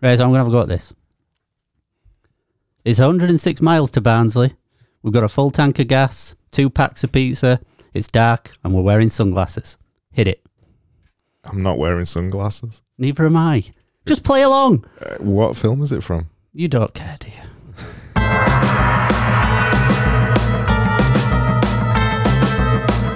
Right, 0.00 0.16
so 0.16 0.22
I'm 0.22 0.30
going 0.30 0.38
to 0.38 0.44
have 0.44 0.46
a 0.46 0.50
go 0.52 0.60
at 0.60 0.68
this. 0.68 0.94
It's 2.84 3.00
106 3.00 3.60
miles 3.60 3.90
to 3.92 4.00
Barnsley. 4.00 4.54
We've 5.02 5.12
got 5.12 5.24
a 5.24 5.28
full 5.28 5.50
tank 5.50 5.80
of 5.80 5.88
gas, 5.88 6.36
two 6.52 6.70
packs 6.70 7.02
of 7.02 7.10
pizza. 7.10 7.60
It's 7.92 8.06
dark, 8.06 8.52
and 8.62 8.72
we're 8.72 8.82
wearing 8.82 9.10
sunglasses. 9.10 9.76
Hit 10.12 10.28
it. 10.28 10.46
I'm 11.42 11.64
not 11.64 11.78
wearing 11.78 12.04
sunglasses. 12.04 12.82
Neither 12.96 13.26
am 13.26 13.36
I. 13.36 13.64
Just 14.06 14.22
play 14.22 14.42
along. 14.42 14.84
Uh, 15.04 15.16
what 15.16 15.56
film 15.56 15.82
is 15.82 15.90
it 15.90 16.04
from? 16.04 16.30
You 16.52 16.68
don't 16.68 16.94
care, 16.94 17.16
do 17.18 17.28
you? 17.28 17.34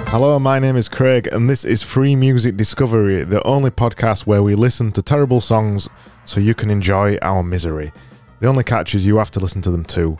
Hello, 0.09 0.37
my 0.37 0.59
name 0.59 0.75
is 0.75 0.89
Craig, 0.89 1.27
and 1.31 1.49
this 1.49 1.63
is 1.63 1.81
Free 1.81 2.15
Music 2.15 2.57
Discovery, 2.57 3.23
the 3.23 3.41
only 3.47 3.71
podcast 3.71 4.27
where 4.27 4.43
we 4.43 4.53
listen 4.53 4.91
to 4.91 5.01
terrible 5.01 5.41
songs 5.41 5.89
so 6.25 6.39
you 6.39 6.53
can 6.53 6.69
enjoy 6.69 7.17
our 7.21 7.43
misery. 7.43 7.91
The 8.39 8.47
only 8.47 8.63
catch 8.63 8.95
is 8.95 9.05
you 9.05 9.17
have 9.17 9.31
to 9.31 9.39
listen 9.39 9.61
to 9.63 9.71
them 9.71 9.83
too. 9.83 10.17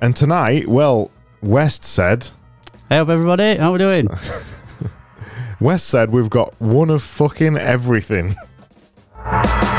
And 0.00 0.16
tonight, 0.16 0.68
well, 0.68 1.10
West 1.42 1.84
said, 1.84 2.28
Hey 2.88 2.98
up, 2.98 3.08
everybody. 3.08 3.56
How 3.56 3.72
we 3.72 3.78
doing? 3.78 4.08
West 5.60 5.88
said 5.88 6.10
we've 6.10 6.30
got 6.30 6.60
one 6.60 6.90
of 6.90 7.02
fucking 7.02 7.56
everything. 7.56 8.34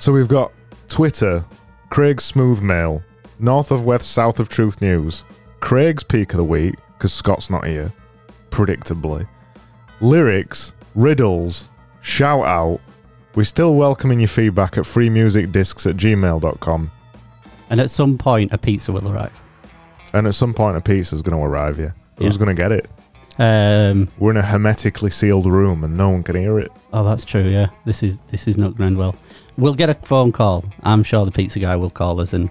So 0.00 0.12
we've 0.12 0.28
got 0.28 0.52
Twitter, 0.88 1.44
Craig's 1.90 2.24
Smooth 2.24 2.60
Mail, 2.60 3.02
North 3.38 3.70
of 3.70 3.84
West, 3.84 4.10
South 4.10 4.40
of 4.40 4.48
Truth 4.48 4.80
News, 4.80 5.24
Craig's 5.60 6.02
Peak 6.02 6.32
of 6.32 6.38
the 6.38 6.44
Week, 6.44 6.74
because 6.94 7.12
Scott's 7.12 7.50
not 7.50 7.66
here, 7.66 7.92
predictably, 8.50 9.28
lyrics, 10.00 10.72
riddles, 10.94 11.68
shout 12.00 12.44
out. 12.46 12.80
We're 13.34 13.44
still 13.44 13.74
welcoming 13.74 14.20
your 14.20 14.28
feedback 14.28 14.76
at 14.78 14.84
freemusicdiscs 14.84 15.88
at 15.88 15.96
gmail.com. 15.96 16.90
and 17.70 17.80
at 17.80 17.90
some 17.90 18.18
point, 18.18 18.52
a 18.52 18.58
pizza 18.58 18.90
will 18.92 19.06
arrive. 19.08 19.32
And 20.12 20.26
at 20.26 20.34
some 20.34 20.52
point, 20.54 20.76
a 20.76 20.80
pizza 20.80 21.14
is 21.14 21.22
going 21.22 21.38
to 21.38 21.44
arrive 21.44 21.76
here. 21.76 21.94
Who's 22.16 22.34
Yeah. 22.36 22.44
going 22.44 22.56
to 22.56 22.60
get 22.62 22.72
it? 22.72 22.88
Um, 23.38 24.08
We're 24.18 24.32
in 24.32 24.36
a 24.36 24.42
hermetically 24.42 25.10
sealed 25.10 25.46
room 25.46 25.84
and 25.84 25.96
no 25.96 26.10
one 26.10 26.22
can 26.24 26.34
hear 26.36 26.58
it. 26.58 26.70
oh, 26.92 27.04
that's 27.04 27.24
true. 27.24 27.44
Yeah, 27.48 27.68
this 27.86 28.02
is 28.02 28.18
this 28.26 28.48
is 28.48 28.58
not 28.58 28.78
end 28.80 28.98
well. 28.98 29.14
We'll 29.56 29.74
get 29.74 29.90
a 29.90 29.94
phone 29.94 30.32
call. 30.32 30.64
I'm 30.82 31.02
sure 31.02 31.24
the 31.24 31.30
pizza 31.32 31.58
guy 31.58 31.76
will 31.76 31.90
call 31.90 32.20
us, 32.20 32.32
and 32.32 32.50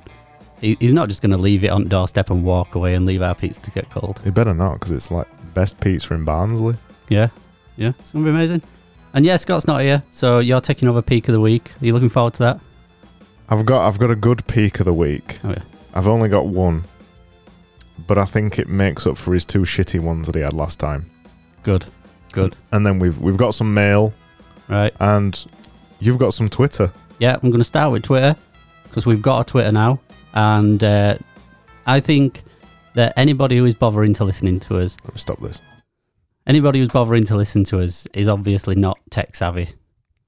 he, 0.61 0.78
he's 0.80 0.94
not 0.94 1.09
just 1.09 1.22
going 1.22 1.31
to 1.31 1.38
leave 1.38 1.64
it 1.64 1.69
on 1.69 1.83
the 1.83 1.89
doorstep 1.89 2.30
and 2.30 2.44
walk 2.44 2.75
away 2.75 2.94
and 2.95 3.05
leave 3.05 3.22
our 3.22 3.33
pizza 3.36 3.61
to 3.61 3.72
get 3.72 3.89
cold. 3.89 4.22
You 4.25 4.31
better 4.31 4.53
not, 4.53 4.73
because 4.73 4.92
it's 4.92 5.09
like 5.11 5.27
best 5.53 5.80
pizza 5.80 6.14
in 6.14 6.23
Barnsley. 6.25 6.75
Yeah, 7.09 7.30
yeah, 7.77 7.94
it's 8.00 8.11
going 8.11 8.25
to 8.25 8.31
be 8.31 8.36
amazing. 8.36 8.61
And 9.14 9.25
yeah, 9.25 9.38
Scott's 9.38 9.66
not 9.66 9.81
here, 9.81 10.03
so 10.11 10.38
you're 10.39 10.61
taking 10.61 10.88
over 10.88 11.02
peak 11.02 11.27
of 11.27 11.33
the 11.33 11.39
week. 11.42 11.72
Are 11.81 11.86
you 11.86 11.94
looking 11.94 12.09
forward 12.09 12.33
to 12.36 12.39
that? 12.39 12.59
I've 13.50 13.66
got 13.66 13.88
I've 13.88 13.97
got 13.97 14.11
a 14.11 14.16
good 14.16 14.45
peak 14.45 14.80
of 14.80 14.86
the 14.86 14.94
week. 14.94 15.39
Oh 15.44 15.50
yeah, 15.50 15.64
I've 15.95 16.08
only 16.08 16.30
got 16.30 16.45
one, 16.45 16.83
but 18.05 18.20
I 18.20 18.25
think 18.25 18.59
it 18.59 18.70
makes 18.70 19.08
up 19.08 19.17
for 19.17 19.33
his 19.33 19.45
two 19.45 19.61
shitty 19.61 20.00
ones 20.00 20.27
that 20.27 20.36
he 20.36 20.42
had 20.42 20.53
last 20.53 20.80
time. 20.80 21.09
good, 21.64 21.86
good. 22.31 22.55
And 22.72 22.86
then 22.86 23.00
we've 23.00 23.17
we've 23.17 23.38
got 23.38 23.55
some 23.55 23.73
mail, 23.73 24.14
Right. 24.67 24.94
and 25.00 25.44
you've 26.00 26.17
got 26.17 26.33
some 26.33 26.50
Twitter. 26.50 26.92
Yeah, 27.19 27.36
I'm 27.42 27.50
going 27.50 27.59
to 27.59 27.64
start 27.66 27.92
with 27.92 28.03
Twitter 28.03 28.36
because 28.83 29.05
we've 29.05 29.22
got 29.22 29.42
a 29.42 29.44
Twitter 29.52 29.72
now, 29.72 30.00
and 30.33 30.83
uh, 30.83 31.17
I 31.86 32.00
think 32.00 32.44
that 32.95 33.14
anybody 33.17 33.58
who 33.58 33.66
is 33.66 33.75
bothering 33.75 34.14
to 34.14 34.23
listening 34.23 34.59
to 34.61 34.77
us, 34.80 34.97
Let 35.03 35.14
me 35.14 35.20
stop 35.20 35.39
this. 35.42 35.61
anybody 36.47 36.80
who's 36.80 36.89
bothering 36.89 37.23
to 37.26 37.36
listen 37.36 37.64
to 37.65 37.80
us, 37.82 38.08
is 38.14 38.27
obviously 38.27 38.76
not 38.76 38.98
tech 39.11 39.36
savvy. 39.36 39.70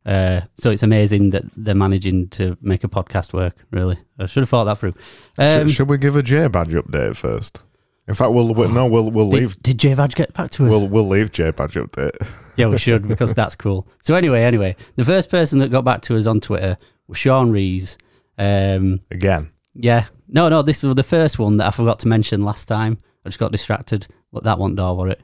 Uh, 0.05 0.41
so 0.57 0.71
it's 0.71 0.81
amazing 0.83 1.29
that 1.29 1.43
they're 1.55 1.75
managing 1.75 2.27
to 2.29 2.57
make 2.61 2.83
a 2.83 2.87
podcast 2.87 3.33
work. 3.33 3.55
Really, 3.71 3.97
I 4.19 4.25
should 4.25 4.41
have 4.41 4.49
thought 4.49 4.63
that 4.65 4.77
through. 4.79 4.93
Um, 5.37 5.67
Sh- 5.67 5.73
should 5.75 5.89
we 5.89 5.97
give 5.97 6.15
a 6.15 6.23
J 6.23 6.47
badge 6.47 6.69
update 6.73 7.15
first? 7.15 7.61
In 8.07 8.13
fact, 8.15 8.31
we'll, 8.31 8.53
we'll 8.53 8.69
no, 8.69 8.85
we'll 8.87 9.09
we'll 9.09 9.27
leave 9.27 9.53
did, 9.55 9.63
did 9.63 9.79
J 9.79 9.93
Vag 9.93 10.15
get 10.15 10.33
back 10.33 10.49
to 10.51 10.65
us? 10.65 10.69
we'll 10.69 10.87
we'll 10.87 11.07
leave 11.07 11.31
J 11.31 11.51
badge 11.51 11.75
update. 11.75 12.11
Yeah, 12.57 12.67
we 12.67 12.77
should 12.77 13.07
because 13.07 13.33
that's 13.33 13.55
cool. 13.55 13.87
So 14.01 14.13
anyway, 14.13 14.43
anyway, 14.43 14.75
the 14.95 15.05
first 15.05 15.29
person 15.29 15.59
that 15.59 15.71
got 15.71 15.85
back 15.85 16.01
to 16.03 16.17
us 16.17 16.27
on 16.27 16.41
Twitter 16.41 16.77
was 17.07 17.17
Sean 17.17 17.49
Rees. 17.49 17.97
Um, 18.37 18.99
Again, 19.09 19.51
yeah, 19.73 20.07
no, 20.27 20.49
no, 20.49 20.61
this 20.61 20.83
was 20.83 20.95
the 20.95 21.03
first 21.03 21.39
one 21.39 21.57
that 21.57 21.67
I 21.67 21.71
forgot 21.71 21.99
to 21.99 22.07
mention 22.07 22.43
last 22.43 22.65
time. 22.65 22.97
I 23.25 23.29
just 23.29 23.39
got 23.39 23.51
distracted. 23.51 24.07
What 24.31 24.43
that 24.43 24.59
one 24.59 24.75
door 24.75 24.95
were 24.97 25.07
it? 25.07 25.21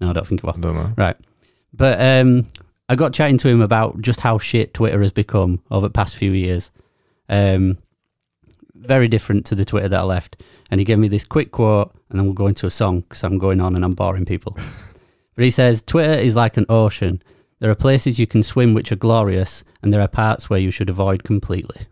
No, 0.00 0.10
I 0.10 0.12
don't 0.12 0.26
think 0.26 0.40
it 0.42 0.46
was. 0.46 0.56
I 0.56 0.60
don't 0.60 0.74
know. 0.74 0.92
Right. 0.96 1.16
But 1.72 2.00
um, 2.00 2.48
I 2.88 2.94
got 2.94 3.12
chatting 3.12 3.38
to 3.38 3.48
him 3.48 3.60
about 3.60 4.00
just 4.00 4.20
how 4.20 4.38
shit 4.38 4.74
Twitter 4.74 5.00
has 5.00 5.12
become 5.12 5.62
over 5.70 5.88
the 5.88 5.92
past 5.92 6.16
few 6.16 6.32
years. 6.32 6.70
Um, 7.28 7.78
very 8.80 9.08
different 9.08 9.46
to 9.46 9.54
the 9.54 9.64
Twitter 9.64 9.88
that 9.88 10.00
I 10.00 10.04
left. 10.04 10.42
And 10.70 10.80
he 10.80 10.84
gave 10.84 10.98
me 10.98 11.08
this 11.08 11.24
quick 11.24 11.50
quote, 11.52 11.92
and 12.08 12.18
then 12.18 12.26
we'll 12.26 12.34
go 12.34 12.46
into 12.46 12.66
a 12.66 12.70
song 12.70 13.00
because 13.00 13.22
I'm 13.24 13.38
going 13.38 13.60
on 13.60 13.74
and 13.74 13.84
I'm 13.84 13.94
boring 13.94 14.24
people. 14.24 14.52
but 15.34 15.44
he 15.44 15.50
says 15.50 15.82
Twitter 15.82 16.12
is 16.12 16.36
like 16.36 16.56
an 16.56 16.66
ocean. 16.68 17.22
There 17.58 17.70
are 17.70 17.74
places 17.74 18.18
you 18.18 18.26
can 18.26 18.42
swim 18.42 18.72
which 18.74 18.90
are 18.90 18.96
glorious, 18.96 19.64
and 19.82 19.92
there 19.92 20.00
are 20.00 20.08
parts 20.08 20.48
where 20.48 20.58
you 20.60 20.70
should 20.70 20.88
avoid 20.88 21.24
completely. 21.24 21.82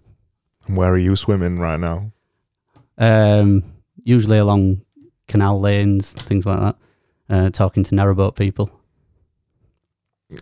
And 0.66 0.76
where 0.76 0.90
are 0.92 0.98
you 0.98 1.14
swimming 1.16 1.58
right 1.58 1.78
now? 1.80 2.12
Um, 2.96 3.64
usually 4.02 4.38
along 4.38 4.82
canal 5.28 5.60
lanes, 5.60 6.12
things 6.12 6.46
like 6.46 6.58
that. 6.60 6.76
Uh, 7.30 7.50
talking 7.50 7.84
to 7.84 7.94
narrowboat 7.94 8.36
people. 8.36 8.70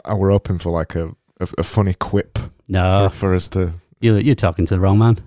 I 0.05 0.15
were 0.15 0.31
hoping 0.31 0.59
for 0.59 0.71
like 0.71 0.95
a 0.95 1.15
a, 1.41 1.49
a 1.59 1.63
funny 1.63 1.95
quip 1.95 2.39
No, 2.69 3.09
for, 3.11 3.17
for 3.17 3.35
us 3.35 3.49
to. 3.49 3.75
you, 4.01 4.17
you're 4.17 4.35
talking 4.35 4.67
to 4.67 4.75
the 4.75 4.81
wrong 4.81 4.99
man. 4.99 5.19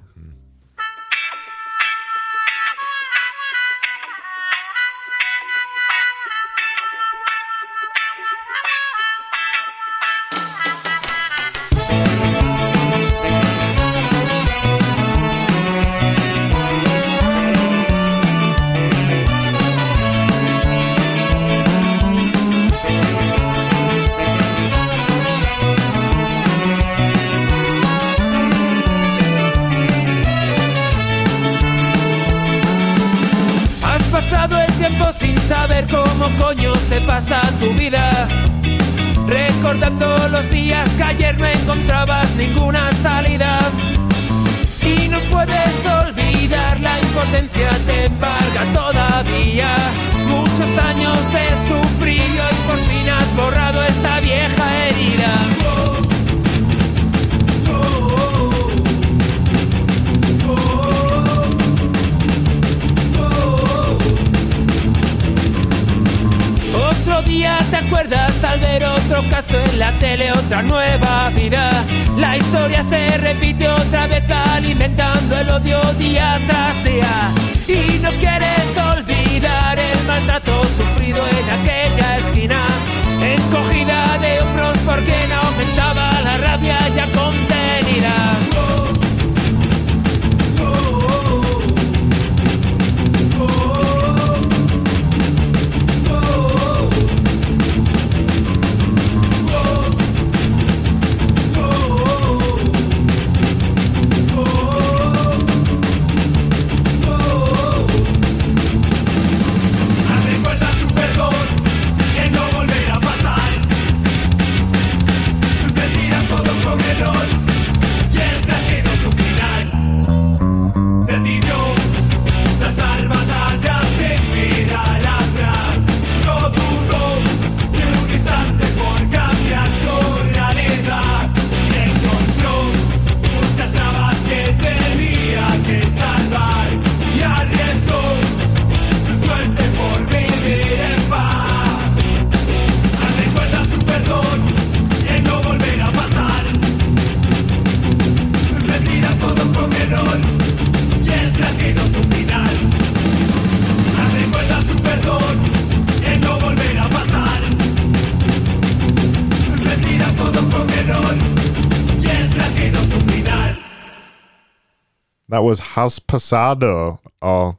Was 165.49 165.59
has 165.75 165.99
pasado 165.99 166.99
or 167.21 167.57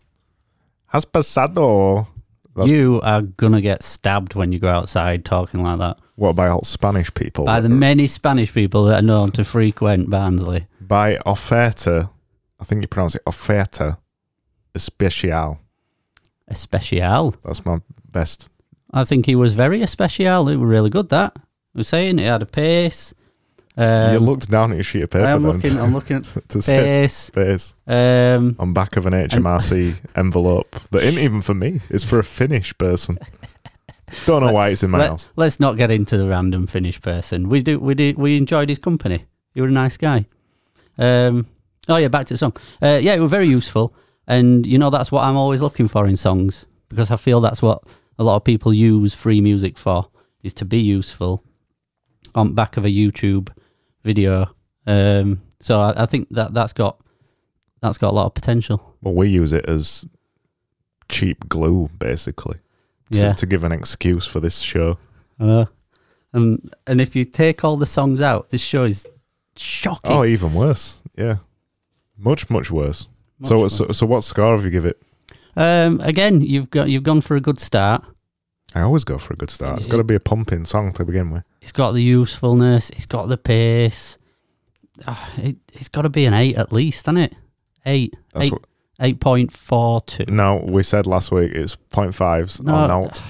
has 0.87 1.05
pasado. 1.05 2.07
That's- 2.55 2.71
you 2.71 3.01
are 3.03 3.23
gonna 3.23 3.61
get 3.61 3.83
stabbed 3.83 4.35
when 4.35 4.53
you 4.53 4.59
go 4.59 4.69
outside 4.69 5.25
talking 5.25 5.63
like 5.63 5.79
that 5.79 5.97
What 6.17 6.35
by 6.37 6.49
all 6.49 6.63
Spanish 6.65 7.13
people? 7.15 7.45
by 7.45 7.61
the 7.61 7.69
many 7.69 8.07
Spanish 8.07 8.53
people 8.53 8.85
that 8.85 8.99
are 9.01 9.07
known 9.13 9.31
to 9.33 9.45
frequent 9.45 10.09
Barnsley. 10.11 10.67
by 10.81 11.17
oferta. 11.27 12.11
I 12.61 12.65
think 12.65 12.83
you 12.83 12.89
pronounce 12.89 13.15
it 13.15 13.25
oferta 13.25 13.97
especial. 14.75 15.59
Especial. 16.49 17.35
That's 17.45 17.65
my 17.65 17.81
best. 18.11 18.49
I 18.93 19.05
think 19.05 19.27
he 19.27 19.37
was 19.37 19.55
very 19.55 19.83
especial. 19.83 20.49
It 20.49 20.57
was 20.57 20.69
really 20.69 20.91
good. 20.91 21.09
That 21.11 21.33
I 21.39 21.43
was 21.79 21.89
saying 21.89 22.19
it 22.19 22.25
had 22.27 22.43
a 22.43 22.47
pace. 22.47 23.15
Um, 23.81 24.13
you 24.13 24.19
looked 24.19 24.51
down 24.51 24.73
at 24.73 24.75
your 24.75 24.85
sheet 24.85 25.05
of 25.05 25.11
paper. 25.11 25.25
I 25.25 25.31
am 25.31 25.43
looking. 25.43 25.79
I'm 25.79 25.95
looking 25.99 26.19
at 26.19 26.49
to 26.51 26.59
pace. 26.61 27.31
face 27.31 27.73
Um, 27.87 28.55
on 28.59 28.75
back 28.75 28.99
of 28.99 29.07
an 29.07 29.15
HMRC 29.15 29.97
envelope 30.17 30.77
that 30.91 31.03
isn't 31.03 31.19
even 31.19 31.41
for 31.41 31.55
me. 31.55 31.81
It's 31.89 32.05
for 32.05 32.19
a 32.19 32.25
Finnish 32.25 32.77
person. 32.77 33.19
Don't 34.27 34.45
know 34.45 34.53
why 34.53 34.69
it's 34.69 34.83
in 34.83 34.91
my 34.91 34.99
let, 34.99 35.11
house. 35.11 35.31
let's 35.35 35.59
not 35.61 35.79
get 35.79 35.91
into 35.91 36.19
the 36.19 36.29
random 36.29 36.67
Finnish 36.67 37.01
person. 37.01 37.49
We 37.49 37.63
do. 37.63 37.81
We 37.81 37.95
did. 37.95 38.19
We 38.19 38.37
enjoyed 38.37 38.69
his 38.69 38.79
company. 38.79 39.25
You 39.55 39.63
were 39.63 39.69
a 39.69 39.73
nice 39.73 39.97
guy. 39.97 40.27
Um, 40.99 41.47
oh 41.89 41.97
yeah, 41.97 42.09
back 42.09 42.27
to 42.27 42.35
the 42.35 42.39
song. 42.39 42.55
Uh, 42.83 42.99
yeah, 43.01 43.15
it 43.15 43.21
was 43.21 43.31
very 43.31 43.49
useful, 43.49 43.95
and 44.27 44.67
you 44.67 44.77
know 44.77 44.91
that's 44.91 45.11
what 45.11 45.25
I'm 45.25 45.39
always 45.39 45.63
looking 45.63 45.89
for 45.89 46.07
in 46.07 46.19
songs 46.19 46.67
because 46.91 47.11
I 47.11 47.17
feel 47.17 47.41
that's 47.41 47.63
what 47.63 47.83
a 48.19 48.25
lot 48.25 48.37
of 48.37 48.45
people 48.45 48.75
use 48.75 49.15
free 49.15 49.41
music 49.41 49.79
for 49.79 50.11
is 50.43 50.53
to 50.55 50.67
be 50.67 50.81
useful 50.81 51.43
on 52.35 52.53
back 52.53 52.77
of 52.77 52.85
a 52.85 52.91
YouTube 52.91 53.49
video. 54.03 54.51
Um, 54.87 55.43
so 55.61 55.81
I, 55.81 56.03
I 56.05 56.07
think 56.07 56.29
that 56.31 56.55
that's 56.55 56.73
got 56.73 56.99
that's 57.81 57.99
got 57.99 58.11
a 58.11 58.15
lot 58.15 58.27
of 58.27 58.35
potential. 58.35 58.97
Well, 59.01 59.15
we 59.15 59.29
use 59.29 59.53
it 59.53 59.67
as 59.69 60.05
cheap 61.09 61.49
glue, 61.49 61.89
basically, 61.99 62.59
to, 63.13 63.19
Yeah. 63.19 63.33
to 63.35 63.47
give 63.47 63.65
an 63.65 63.73
excuse 63.73 64.27
for 64.27 64.41
this 64.41 64.61
show. 64.61 64.99
Uh, 65.39 65.65
and 66.33 66.73
and 66.87 67.01
if 67.01 67.17
you 67.17 67.25
take 67.25 67.65
all 67.65 67.77
the 67.77 67.87
songs 67.87 68.21
out, 68.21 68.51
this 68.51 68.63
show 68.63 68.85
is 68.85 69.07
shocking. 69.57 70.13
Oh, 70.13 70.25
even 70.25 70.55
worse. 70.55 71.03
Yeah, 71.17 71.37
much 72.17 72.49
much 72.51 72.71
worse. 72.71 73.09
Much 73.39 73.49
so, 73.49 73.59
worse. 73.61 73.75
so 73.77 73.89
so 73.93 74.07
what 74.07 74.23
score 74.25 74.55
have 74.57 74.65
you 74.65 74.71
give 74.71 74.85
it? 74.85 75.01
Um, 75.57 76.01
again, 76.03 76.41
you've 76.41 76.71
got 76.71 76.89
you've 76.89 77.03
gone 77.03 77.21
for 77.21 77.35
a 77.37 77.41
good 77.41 77.59
start. 77.59 78.05
I 78.75 78.83
always 78.83 79.05
go 79.05 79.19
for 79.19 79.35
a 79.35 79.37
good 79.37 79.51
start. 79.51 79.79
It's 79.79 79.87
got 79.87 79.97
to 79.97 80.05
be 80.05 80.15
a 80.15 80.21
pumping 80.21 80.65
song 80.65 80.93
to 80.93 81.05
begin 81.05 81.31
with. 81.31 81.43
It's 81.61 81.73
got 81.73 81.93
the 81.93 82.03
usefulness. 82.03 82.91
It's 82.91 83.07
got 83.07 83.29
the 83.29 83.37
pace. 83.37 84.17
Ah, 85.07 85.31
it, 85.39 85.57
it's 85.73 85.89
got 85.89 86.03
to 86.03 86.09
be 86.09 86.25
an 86.25 86.35
eight 86.35 86.57
at 86.57 86.73
least, 86.73 87.07
hasn't 87.07 87.33
it? 87.33 87.35
Eight, 87.87 88.15
That's 88.33 88.47
eight, 88.47 88.53
what. 88.53 88.63
eight 89.01 89.21
point 89.21 89.53
four 89.53 90.01
two. 90.03 90.25
No, 90.29 90.63
we 90.67 90.83
said 90.83 91.07
last 91.07 91.33
week 91.33 91.53
it's 91.53 91.75
point 91.77 92.15
fives 92.15 92.61
No. 92.61 92.85
or 92.85 92.89
not. 92.89 93.23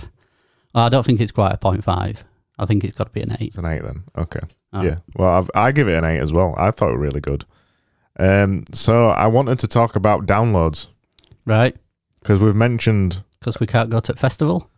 I 0.75 0.89
don't 0.89 1.05
think 1.07 1.21
it's 1.21 1.33
quite 1.33 1.53
a 1.53 1.59
point 1.59 1.85
five. 1.85 2.25
I 2.59 2.67
think 2.67 2.85
it's 2.85 2.97
got 2.97 3.05
to 3.05 3.11
be 3.13 3.23
an 3.23 3.33
eight. 3.41 3.49
It's 3.49 3.57
an 3.59 3.65
eight 3.67 3.83
then. 3.83 4.03
Okay. 4.19 4.41
Oh. 4.73 4.83
Yeah. 4.83 4.97
Well, 5.17 5.31
I've, 5.31 5.51
I 5.55 5.73
give 5.73 5.89
it 5.89 5.97
an 5.97 6.05
eight 6.05 6.19
as 6.21 6.33
well. 6.33 6.55
I 6.59 6.71
thought 6.71 6.91
it 6.91 6.99
was 6.99 7.01
really 7.03 7.21
good. 7.21 7.45
Um, 8.19 8.65
so 8.73 9.09
I 9.09 9.27
wanted 9.29 9.59
to 9.61 9.67
talk 9.69 9.97
about 9.97 10.27
downloads 10.27 10.89
Right, 11.47 11.75
because 12.21 12.39
we've 12.41 12.55
mentioned 12.55 13.23
because 13.39 13.59
we 13.59 13.67
can't 13.67 13.89
go 13.89 13.99
to 14.01 14.15
festival. 14.15 14.70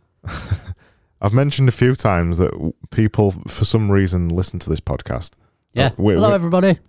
I've 1.21 1.33
mentioned 1.33 1.69
a 1.69 1.71
few 1.73 1.95
times 1.95 2.37
that 2.37 2.73
people, 2.91 3.31
for 3.47 3.65
some 3.65 3.91
reason, 3.91 4.29
listen 4.29 4.59
to 4.59 4.69
this 4.69 4.81
podcast. 4.81 5.31
Yeah. 5.73 5.87
Uh, 5.87 5.91
we- 5.97 6.13
Hello, 6.13 6.29
we- 6.29 6.35
everybody. 6.35 6.79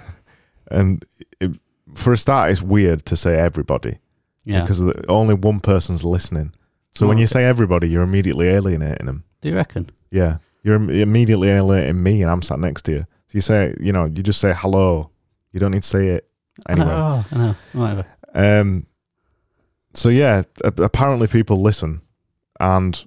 and 0.70 1.04
it, 1.40 1.52
for 1.94 2.12
a 2.12 2.16
start, 2.16 2.50
it's 2.50 2.62
weird 2.62 3.04
to 3.06 3.16
say 3.16 3.38
everybody 3.38 3.98
Yeah. 4.44 4.60
because 4.62 4.82
only 5.08 5.34
one 5.34 5.60
person's 5.60 6.04
listening. 6.04 6.52
So 6.94 7.04
Oh, 7.06 7.08
when 7.08 7.18
you 7.18 7.24
okay. 7.24 7.32
say 7.32 7.44
everybody, 7.44 7.88
you're 7.88 8.02
immediately 8.02 8.48
alienating 8.48 9.06
them. 9.06 9.24
Do 9.40 9.48
you 9.50 9.54
reckon? 9.54 9.90
Yeah, 10.10 10.38
you're 10.62 10.76
immediately 10.76 11.48
alienating 11.48 12.02
me, 12.02 12.22
and 12.22 12.30
I'm 12.30 12.42
sat 12.42 12.58
next 12.58 12.82
to 12.86 12.92
you. 12.92 12.98
So 13.28 13.34
you 13.34 13.40
say, 13.40 13.74
you 13.78 13.92
know, 13.92 14.06
you 14.06 14.22
just 14.22 14.40
say 14.40 14.54
hello. 14.56 15.10
You 15.52 15.60
don't 15.60 15.70
need 15.72 15.82
to 15.82 15.88
say 15.88 16.08
it 16.08 16.28
anyway. 16.68 16.88
Oh, 16.90 17.24
I. 17.32 17.54
Whatever. 17.72 18.06
Um, 18.34 18.86
so 19.94 20.08
yeah, 20.08 20.42
apparently 20.64 21.26
people 21.28 21.60
listen, 21.60 22.00
and 22.60 23.04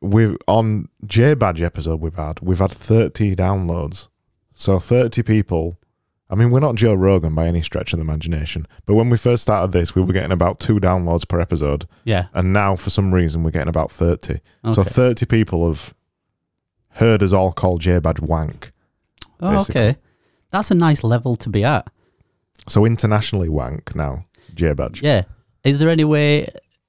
we 0.00 0.36
on 0.46 0.88
J 1.06 1.34
Badge 1.34 1.60
episode 1.62 2.00
we've 2.00 2.14
had 2.14 2.40
we've 2.40 2.58
had 2.60 2.70
thirty 2.72 3.34
downloads. 3.36 4.08
So 4.52 4.78
thirty 4.78 5.22
people. 5.22 5.76
I 6.30 6.34
mean, 6.34 6.50
we're 6.50 6.60
not 6.60 6.74
Joe 6.74 6.92
Rogan 6.92 7.34
by 7.34 7.46
any 7.46 7.62
stretch 7.62 7.94
of 7.94 7.98
the 7.98 8.02
imagination, 8.04 8.66
but 8.84 8.94
when 8.96 9.08
we 9.08 9.16
first 9.16 9.42
started 9.42 9.72
this, 9.72 9.94
we 9.94 10.02
were 10.02 10.12
getting 10.12 10.30
about 10.30 10.60
two 10.60 10.78
downloads 10.78 11.26
per 11.26 11.40
episode, 11.40 11.86
Yeah. 12.04 12.26
and 12.34 12.52
now 12.52 12.76
for 12.76 12.90
some 12.90 13.14
reason 13.14 13.42
we're 13.42 13.50
getting 13.50 13.70
about 13.70 13.90
thirty. 13.90 14.40
Okay. 14.62 14.72
So 14.74 14.82
thirty 14.82 15.24
people 15.24 15.66
have 15.68 15.94
heard 16.90 17.22
us 17.22 17.32
all 17.32 17.52
call 17.52 17.78
J 17.78 17.98
Badge 17.98 18.20
wank. 18.20 18.72
oh, 19.40 19.52
basically. 19.52 19.80
okay. 19.80 19.98
That's 20.50 20.70
a 20.70 20.74
nice 20.74 21.02
level 21.02 21.34
to 21.36 21.48
be 21.48 21.64
at. 21.64 21.88
So 22.68 22.84
internationally 22.84 23.48
wank 23.48 23.96
now, 23.96 24.26
J 24.54 24.74
Badge. 24.74 25.02
Yeah. 25.02 25.22
Is 25.64 25.78
there 25.78 25.88
any 25.88 26.04
way? 26.04 26.48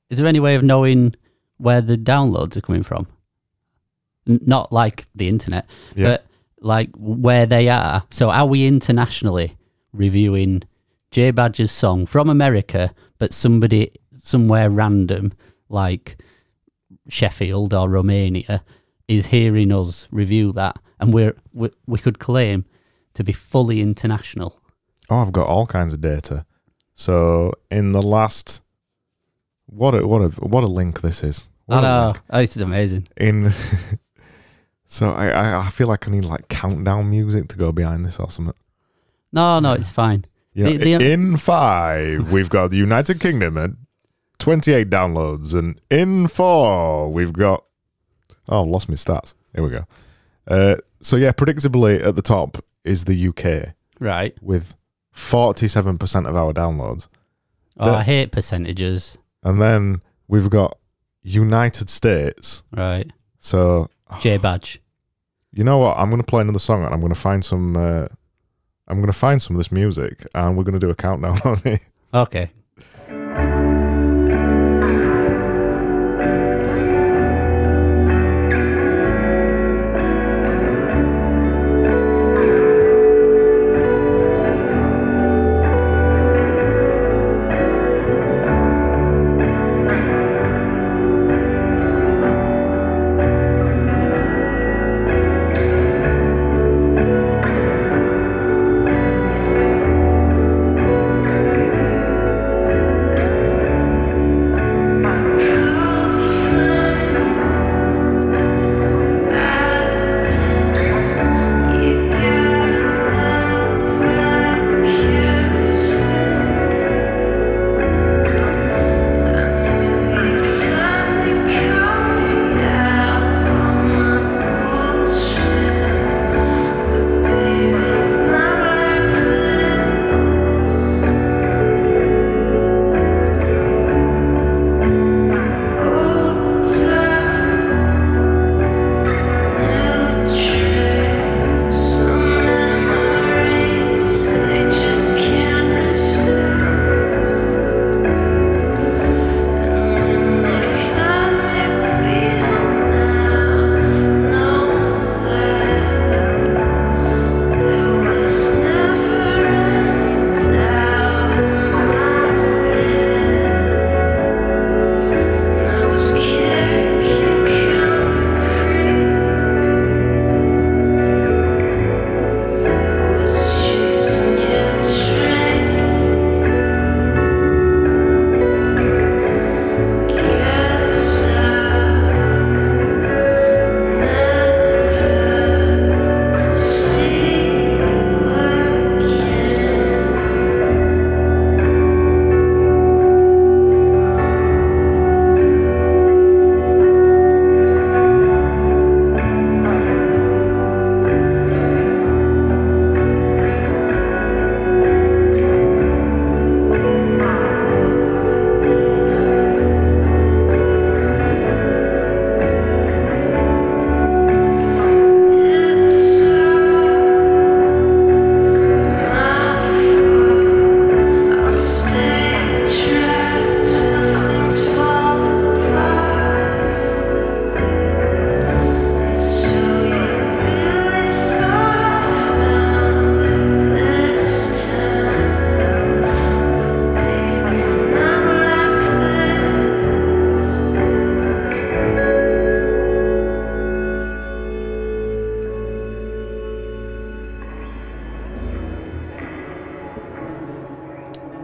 Is 0.09 0.17
there 0.17 0.27
any 0.27 0.39
way 0.41 0.55
of 0.55 0.63
knowing 0.63 1.15
where 1.59 1.81
the 1.81 1.97
downloads 1.97 2.57
are 2.57 2.61
coming 2.61 2.83
from? 2.83 3.07
N- 4.27 4.39
not 4.45 4.71
like 4.71 5.07
the 5.13 5.27
internet, 5.29 5.65
Yeah. 5.95 6.07
but 6.07 6.25
like 6.61 6.89
where 6.97 7.45
they 7.45 7.69
are. 7.69 8.03
So 8.09 8.29
are 8.31 8.45
we 8.47 8.65
internationally 8.67 9.55
reviewing 9.93 10.63
J 11.11 11.31
Badger's 11.31 11.71
song 11.71 12.05
from 12.05 12.29
America, 12.29 12.93
but 13.17 13.33
somebody 13.33 13.91
somewhere 14.13 14.69
random 14.69 15.33
like 15.69 16.17
Sheffield 17.07 17.73
or 17.73 17.89
Romania 17.89 18.63
is 19.07 19.27
hearing 19.27 19.71
us 19.71 20.07
review 20.11 20.51
that, 20.53 20.77
and 20.99 21.13
we're 21.13 21.35
we, 21.53 21.69
we 21.87 21.97
could 21.99 22.19
claim 22.19 22.65
to 23.15 23.23
be 23.23 23.33
fully 23.33 23.81
international. 23.81 24.59
Oh, 25.09 25.17
I've 25.21 25.31
got 25.31 25.47
all 25.47 25.65
kinds 25.65 25.93
of 25.93 26.01
data. 26.01 26.45
So 26.93 27.53
in 27.71 27.91
the 27.93 28.01
last, 28.03 28.61
what 29.69 29.93
a 29.93 30.05
what 30.07 30.21
a 30.21 30.27
what 30.45 30.63
a 30.63 30.67
link 30.67 31.01
this 31.01 31.23
is. 31.23 31.49
What 31.65 31.79
I 31.79 31.81
know 31.81 32.13
oh, 32.29 32.39
this 32.39 32.55
is 32.55 32.61
amazing. 32.61 33.07
In 33.17 33.51
so 34.85 35.11
I, 35.11 35.27
I 35.29 35.67
I 35.67 35.69
feel 35.69 35.87
like 35.87 36.07
I 36.07 36.11
need 36.11 36.25
like 36.25 36.47
countdown 36.47 37.09
music 37.09 37.47
to 37.49 37.57
go 37.57 37.71
behind 37.71 38.05
this 38.05 38.19
or 38.19 38.29
something. 38.29 38.55
No, 39.31 39.59
no, 39.59 39.73
it's 39.73 39.89
fine. 39.89 40.25
You 40.53 40.63
know, 40.63 40.71
The- 40.71 40.97
the- 40.97 41.11
in 41.13 41.37
five, 41.37 42.31
we've 42.31 42.49
got 42.49 42.71
the 42.71 42.77
United 42.77 43.19
Kingdom 43.19 43.57
at 43.57 43.71
twenty 44.39 44.73
eight 44.73 44.89
downloads, 44.89 45.53
and 45.53 45.79
in 45.91 46.27
four, 46.27 47.11
we've 47.11 47.33
got 47.33 47.63
oh, 48.47 48.63
lost 48.63 48.89
my 48.89 48.95
stats. 48.95 49.35
Here 49.53 49.63
we 49.63 49.69
go. 49.69 49.85
Uh, 50.47 50.75
so 51.01 51.15
yeah, 51.15 51.31
predictably 51.31 52.03
at 52.03 52.15
the 52.15 52.21
top 52.23 52.57
is 52.83 53.05
the 53.05 53.27
UK 53.27 53.75
Right. 53.99 54.35
with 54.41 54.73
forty 55.11 55.67
seven 55.67 55.97
percent 55.99 56.25
of 56.25 56.35
our 56.35 56.51
downloads. 56.53 57.07
Oh, 57.77 57.91
The- 57.91 57.97
I 57.97 58.03
hate 58.03 58.31
percentages. 58.31 59.17
And 59.43 59.61
then 59.61 60.01
we've 60.27 60.49
got 60.49 60.77
United 61.21 61.89
States. 61.89 62.63
Right. 62.75 63.11
So 63.37 63.89
J 64.21 64.37
badge. 64.37 64.81
you 65.53 65.63
know 65.63 65.77
what? 65.77 65.97
I'm 65.97 66.09
going 66.09 66.21
to 66.21 66.25
play 66.27 66.41
another 66.41 66.59
song 66.59 66.83
and 66.83 66.93
I'm 66.93 66.99
going 66.99 67.13
to 67.13 67.19
find 67.19 67.43
some. 67.43 67.75
Uh, 67.77 68.07
I'm 68.87 68.97
going 68.97 69.07
to 69.11 69.13
find 69.17 69.41
some 69.41 69.55
of 69.55 69.59
this 69.59 69.71
music 69.71 70.25
and 70.33 70.57
we're 70.57 70.63
going 70.63 70.73
to 70.73 70.85
do 70.85 70.89
a 70.89 70.95
countdown 70.95 71.39
on 71.45 71.57
it. 71.65 71.89
Okay. 72.13 72.51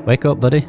Wake 0.05 0.23
up, 0.23 0.39
buddy. 0.39 0.67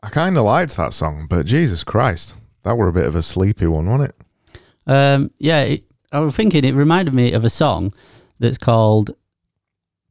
I 0.00 0.10
kind 0.10 0.38
of 0.38 0.44
liked 0.44 0.76
that 0.76 0.92
song, 0.92 1.26
but 1.28 1.44
Jesus 1.44 1.82
Christ, 1.82 2.36
that 2.62 2.78
were 2.78 2.86
a 2.86 2.92
bit 2.92 3.04
of 3.04 3.16
a 3.16 3.22
sleepy 3.22 3.66
one, 3.66 3.90
wasn't 3.90 4.10
it? 4.10 4.60
Um, 4.86 5.32
yeah, 5.38 5.62
it, 5.62 5.84
I 6.12 6.20
was 6.20 6.36
thinking 6.36 6.62
it 6.62 6.74
reminded 6.76 7.14
me 7.14 7.32
of 7.32 7.42
a 7.42 7.50
song 7.50 7.92
that's 8.38 8.58
called 8.58 9.10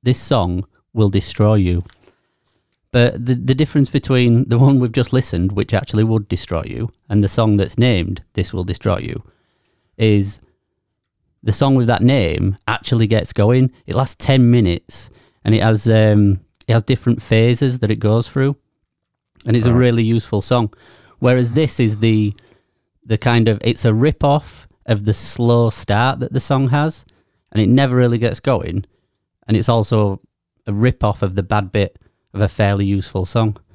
"This 0.03 0.19
Song 0.19 0.67
Will 0.91 1.09
Destroy 1.09 1.55
You." 1.55 1.83
But 2.91 3.25
the 3.25 3.35
the 3.35 3.55
difference 3.55 3.89
between 3.89 4.49
the 4.49 4.59
one 4.65 4.81
we've 4.81 4.91
just 4.91 5.13
listened, 5.13 5.53
which 5.53 5.73
actually 5.73 6.03
would 6.03 6.27
destroy 6.27 6.63
you, 6.63 6.91
and 7.07 7.23
the 7.23 7.29
song 7.29 7.55
that's 7.55 7.77
named 7.77 8.23
"This 8.33 8.51
Will 8.51 8.65
Destroy 8.65 8.97
You," 8.97 9.23
is 9.97 10.41
the 11.41 11.53
song 11.53 11.75
with 11.75 11.87
that 11.87 12.03
name 12.03 12.57
actually 12.67 13.07
gets 13.07 13.31
going. 13.31 13.71
It 13.85 13.95
lasts 13.95 14.17
ten 14.19 14.51
minutes, 14.51 15.09
and 15.45 15.55
it 15.55 15.63
has 15.63 15.89
um, 15.89 16.41
it 16.67 16.73
has 16.73 16.83
different 16.83 17.21
phases 17.21 17.79
that 17.79 17.91
it 17.91 17.99
goes 17.99 18.27
through, 18.27 18.55
and 19.45 19.55
it's 19.55 19.65
a 19.65 19.73
really 19.73 20.03
useful 20.03 20.41
song. 20.41 20.73
Whereas 21.19 21.51
this 21.53 21.79
is 21.79 21.97
the 21.97 22.33
the 23.05 23.17
kind 23.17 23.47
of 23.47 23.59
it's 23.63 23.85
a 23.85 23.93
rip 23.93 24.23
off 24.23 24.67
of 24.85 25.05
the 25.05 25.13
slow 25.13 25.69
start 25.69 26.19
that 26.19 26.33
the 26.33 26.39
song 26.39 26.69
has, 26.69 27.05
and 27.51 27.61
it 27.61 27.69
never 27.69 27.95
really 27.95 28.17
gets 28.17 28.39
going, 28.39 28.85
and 29.47 29.55
it's 29.57 29.69
also 29.69 30.19
a 30.65 30.73
rip 30.73 31.03
off 31.03 31.21
of 31.21 31.35
the 31.35 31.43
bad 31.43 31.71
bit 31.71 31.97
of 32.33 32.41
a 32.41 32.47
fairly 32.47 32.85
useful 32.85 33.25
song. 33.25 33.57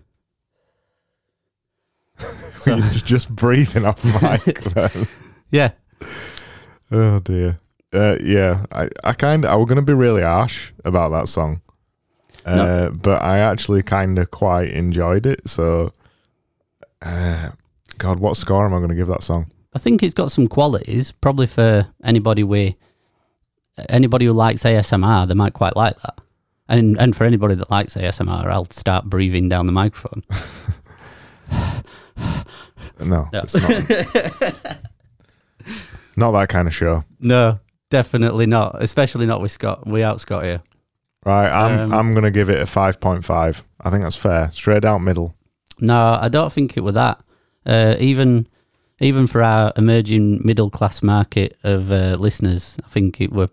So- 2.18 2.76
You're 2.76 2.90
just 2.92 3.34
breathing 3.34 3.84
off 3.84 4.04
mic. 4.22 5.08
Yeah, 5.50 5.72
oh 6.92 7.18
dear. 7.18 7.58
Uh, 7.92 8.16
yeah, 8.22 8.64
I, 8.72 8.88
I 9.02 9.12
kind 9.14 9.44
of 9.44 9.50
I 9.50 9.56
was 9.56 9.66
gonna 9.68 9.82
be 9.82 9.92
really 9.94 10.22
harsh 10.22 10.72
about 10.84 11.10
that 11.10 11.28
song, 11.28 11.60
uh, 12.44 12.54
No. 12.56 12.90
but 13.02 13.22
I 13.22 13.38
actually 13.38 13.82
kind 13.82 14.18
of 14.18 14.30
quite 14.30 14.70
enjoyed 14.70 15.26
it. 15.26 15.48
So, 15.48 15.92
uh, 17.02 17.50
God, 17.98 18.18
what 18.20 18.36
score 18.36 18.64
am 18.66 18.74
I 18.74 18.80
gonna 18.80 18.94
give 18.94 19.08
that 19.08 19.22
song? 19.22 19.46
I 19.74 19.78
think 19.78 20.02
it's 20.02 20.14
got 20.14 20.30
some 20.32 20.46
qualities. 20.46 21.12
Probably 21.12 21.46
for 21.46 21.86
anybody 22.04 22.42
we 22.44 22.76
anybody 23.88 24.26
who 24.26 24.32
likes 24.32 24.62
ASMR, 24.64 25.26
they 25.26 25.34
might 25.34 25.54
quite 25.54 25.76
like 25.76 25.98
that. 26.02 26.20
And 26.68 26.98
and 27.00 27.14
for 27.16 27.24
anybody 27.24 27.54
that 27.54 27.70
likes 27.70 27.94
ASMR, 27.94 28.46
I'll 28.46 28.66
start 28.70 29.06
breathing 29.06 29.48
down 29.48 29.66
the 29.66 29.72
microphone. 29.72 30.22
No, 33.00 33.28
No. 33.32 33.40
it's 33.42 33.54
not. 33.54 33.70
not 36.16 36.30
that 36.32 36.48
kind 36.48 36.68
of 36.68 36.74
show. 36.74 37.02
No, 37.18 37.58
definitely 37.90 38.46
not. 38.46 38.80
Especially 38.80 39.26
not 39.26 39.40
with 39.40 39.50
Scott. 39.50 39.86
We 39.86 40.02
out 40.04 40.20
Scott 40.20 40.44
here. 40.44 40.62
Right, 41.24 41.48
I'm 41.48 41.78
Um, 41.80 41.92
I'm 41.92 42.14
gonna 42.14 42.30
give 42.32 42.48
it 42.50 42.60
a 42.60 42.66
five 42.66 42.98
point 43.00 43.24
five. 43.24 43.62
I 43.80 43.90
think 43.90 44.02
that's 44.02 44.16
fair. 44.16 44.50
Straight 44.52 44.84
out 44.84 44.98
middle. 45.02 45.34
No, 45.80 46.18
I 46.20 46.28
don't 46.28 46.52
think 46.52 46.76
it 46.76 46.80
were 46.84 46.92
that. 46.92 47.20
Uh, 47.64 47.94
even 48.00 48.46
even 49.00 49.26
for 49.26 49.42
our 49.42 49.72
emerging 49.76 50.40
middle 50.44 50.70
class 50.70 51.02
market 51.02 51.56
of 51.64 51.90
uh, 51.90 52.16
listeners, 52.18 52.76
I 52.84 52.88
think 52.88 53.20
it 53.20 53.32
were 53.32 53.48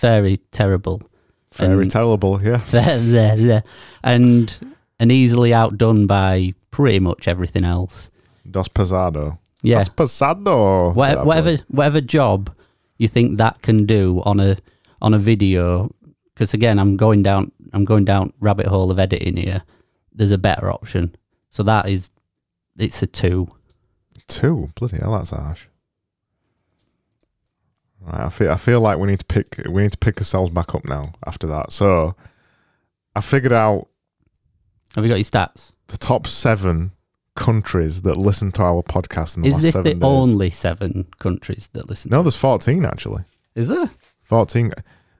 very 0.00 0.38
terrible. 0.50 1.00
Very 1.54 1.82
And- 1.82 1.90
terrible. 1.90 2.40
Yeah. 2.42 2.60
There, 2.70 2.98
there, 2.98 3.36
there. 3.36 3.62
and 4.02 4.54
and 5.00 5.10
easily 5.12 5.52
outdone 5.54 6.06
by 6.06 6.52
pretty 6.70 6.98
much 7.00 7.26
everything 7.28 7.64
else. 7.64 8.10
Dos 8.50 8.68
pasado. 8.68 9.38
Yeah, 9.62 9.78
Dos 9.78 9.88
pasado. 9.88 10.92
Wha- 10.94 11.14
That 11.14 11.26
whatever 11.26 11.58
whatever 11.68 12.00
job 12.02 12.50
you 12.98 13.08
think 13.08 13.38
that 13.38 13.62
can 13.62 13.86
do 13.86 14.20
on 14.26 14.40
a 14.40 14.56
on 15.00 15.14
a 15.14 15.18
video. 15.18 15.90
Because 16.34 16.52
again, 16.54 16.78
I'm 16.78 16.96
going 16.96 17.22
down 17.22 17.52
I'm 17.72 17.84
going 17.84 18.04
down 18.04 18.32
rabbit 18.40 18.66
hole 18.66 18.90
of 18.90 18.98
editing 18.98 19.36
here. 19.36 19.62
There's 20.12 20.32
a 20.32 20.38
better 20.38 20.70
option. 20.70 21.14
So 21.50 21.62
that 21.64 21.88
is 21.88 22.10
it's 22.76 23.02
a 23.02 23.06
two. 23.06 23.46
Two. 24.26 24.70
Bloody 24.74 24.96
hell, 24.98 25.12
that's 25.16 25.30
harsh. 25.30 25.66
Right, 28.00 28.20
I 28.26 28.28
feel 28.28 28.50
I 28.50 28.56
feel 28.56 28.80
like 28.80 28.98
we 28.98 29.06
need 29.08 29.20
to 29.20 29.24
pick 29.24 29.62
we 29.68 29.82
need 29.82 29.92
to 29.92 29.98
pick 29.98 30.18
ourselves 30.18 30.50
back 30.50 30.74
up 30.74 30.84
now 30.84 31.12
after 31.26 31.46
that. 31.48 31.72
So 31.72 32.14
I 33.16 33.20
figured 33.20 33.52
out 33.52 33.88
Have 34.94 35.04
you 35.04 35.10
got 35.10 35.16
your 35.16 35.24
stats? 35.24 35.72
the 35.88 35.96
top 35.96 36.26
seven 36.26 36.92
countries 37.36 38.02
that 38.02 38.16
listen 38.16 38.50
to 38.52 38.62
our 38.62 38.82
podcast 38.82 39.36
in 39.36 39.42
the 39.42 39.48
Is 39.48 39.54
last 39.54 39.62
this 39.62 39.72
seven 39.74 39.84
the 39.84 39.94
days. 39.94 40.02
only 40.02 40.50
seven 40.50 41.06
countries 41.18 41.68
that 41.72 41.88
listen? 41.88 42.10
No, 42.10 42.22
there's 42.22 42.36
fourteen 42.36 42.84
actually. 42.84 43.24
Is 43.54 43.68
there? 43.68 43.90
Fourteen. 44.22 44.72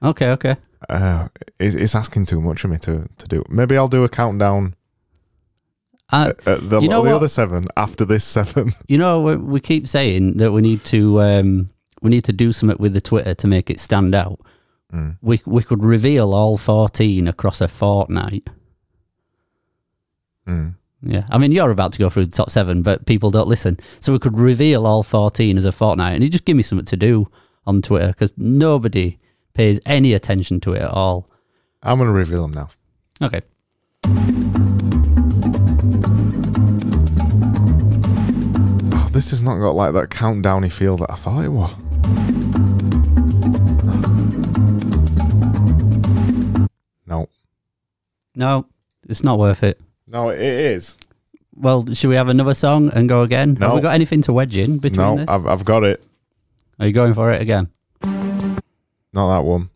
Okay, 0.03 0.29
okay. 0.31 0.57
Uh, 0.89 1.27
it's, 1.59 1.75
it's 1.75 1.95
asking 1.95 2.25
too 2.25 2.41
much 2.41 2.63
of 2.63 2.69
me 2.69 2.77
to, 2.79 3.07
to 3.17 3.27
do. 3.27 3.43
Maybe 3.49 3.77
I'll 3.77 3.87
do 3.87 4.03
a 4.03 4.09
countdown. 4.09 4.75
Uh, 6.11 6.33
at 6.45 6.69
the, 6.69 6.79
you 6.81 6.87
know 6.87 7.03
the 7.03 7.15
other 7.15 7.27
seven 7.27 7.67
after 7.75 8.05
this 8.05 8.23
seven. 8.23 8.71
you 8.87 8.97
know, 8.97 9.21
we, 9.21 9.37
we 9.37 9.59
keep 9.59 9.87
saying 9.87 10.37
that 10.37 10.51
we 10.51 10.61
need 10.61 10.83
to 10.85 11.21
um, 11.21 11.69
we 12.01 12.11
need 12.11 12.23
to 12.25 12.33
do 12.33 12.51
something 12.53 12.77
with 12.79 12.93
the 12.93 13.01
Twitter 13.01 13.33
to 13.33 13.47
make 13.47 13.71
it 13.71 13.79
stand 13.79 14.13
out. 14.13 14.39
Mm. 14.93 15.17
We 15.21 15.41
we 15.47 15.63
could 15.63 15.83
reveal 15.83 16.33
all 16.33 16.57
fourteen 16.57 17.27
across 17.27 17.59
a 17.59 17.67
fortnight. 17.67 18.47
Mm. 20.47 20.75
Yeah, 21.01 21.25
I 21.31 21.39
mean 21.39 21.51
you're 21.51 21.71
about 21.71 21.93
to 21.93 21.99
go 21.99 22.11
through 22.11 22.27
the 22.27 22.37
top 22.37 22.51
seven, 22.51 22.83
but 22.83 23.07
people 23.07 23.31
don't 23.31 23.47
listen, 23.47 23.79
so 23.99 24.13
we 24.13 24.19
could 24.19 24.37
reveal 24.37 24.85
all 24.85 25.01
fourteen 25.01 25.57
as 25.57 25.65
a 25.65 25.71
fortnight, 25.71 26.13
and 26.13 26.23
you 26.23 26.29
just 26.29 26.45
give 26.45 26.55
me 26.55 26.63
something 26.63 26.85
to 26.85 26.97
do 26.97 27.31
on 27.65 27.81
Twitter 27.81 28.09
because 28.09 28.35
nobody 28.37 29.17
pays 29.55 29.79
any 29.87 30.13
attention 30.13 30.59
to 30.61 30.73
it 30.73 30.83
at 30.83 30.91
all. 30.91 31.27
I'm 31.81 31.97
going 31.97 32.07
to 32.07 32.13
reveal 32.13 32.43
them 32.47 32.51
now. 32.53 32.69
Okay. 33.25 33.41
Oh, 38.97 39.09
this 39.11 39.31
has 39.31 39.41
not 39.43 39.59
got 39.59 39.71
like 39.75 39.93
that 39.93 40.09
countdowny 40.09 40.71
feel 40.71 40.97
that 40.97 41.11
I 41.11 41.15
thought 41.15 41.43
it 41.43 41.49
was. 41.49 41.71
No, 47.07 47.27
No, 48.35 48.65
it's 49.07 49.23
not 49.23 49.37
worth 49.39 49.63
it. 49.63 49.79
no, 50.07 50.29
it 50.29 50.39
is. 50.41 50.97
Well, 51.55 51.85
should 51.93 52.09
we 52.09 52.15
have 52.15 52.27
another 52.27 52.53
song 52.53 52.89
and 52.93 53.07
go 53.07 53.21
again? 53.21 53.55
Have 53.57 53.73
we 53.73 53.79
got 53.81 53.93
anything 53.95 54.21
to 54.23 54.33
wedge 54.33 54.57
in 54.57 54.77
between 54.79 55.05
No, 55.05 55.15
this? 55.17 55.25
I've 55.29 55.45
I've 55.47 55.63
got 55.65 55.83
it. 55.85 56.03
Are 56.79 56.87
you 56.87 56.91
going 56.91 57.13
for 57.13 57.31
it 57.31 57.41
again? 57.41 57.69
Not 59.15 59.29
that 59.33 59.45
one. 59.45 59.69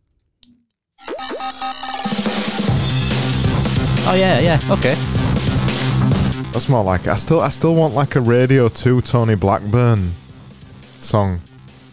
Oh 4.11 4.15
yeah, 4.15 4.39
yeah. 4.39 4.59
Okay. 4.71 4.95
That's 6.51 6.67
more 6.67 6.83
like 6.83 7.01
it. 7.01 7.07
I 7.09 7.15
still 7.15 7.39
I 7.41 7.49
still 7.49 7.75
want 7.75 7.93
like 7.93 8.15
a 8.15 8.21
Radio 8.21 8.67
Two 8.69 9.01
Tony 9.01 9.35
Blackburn 9.35 10.11
song 10.97 11.41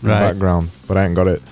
in 0.03 0.09
Right. 0.09 0.21
the 0.21 0.33
background, 0.33 0.71
but 0.89 0.97
I 0.97 1.05
ain't 1.07 1.15
got 1.15 1.29
it. 1.29 1.43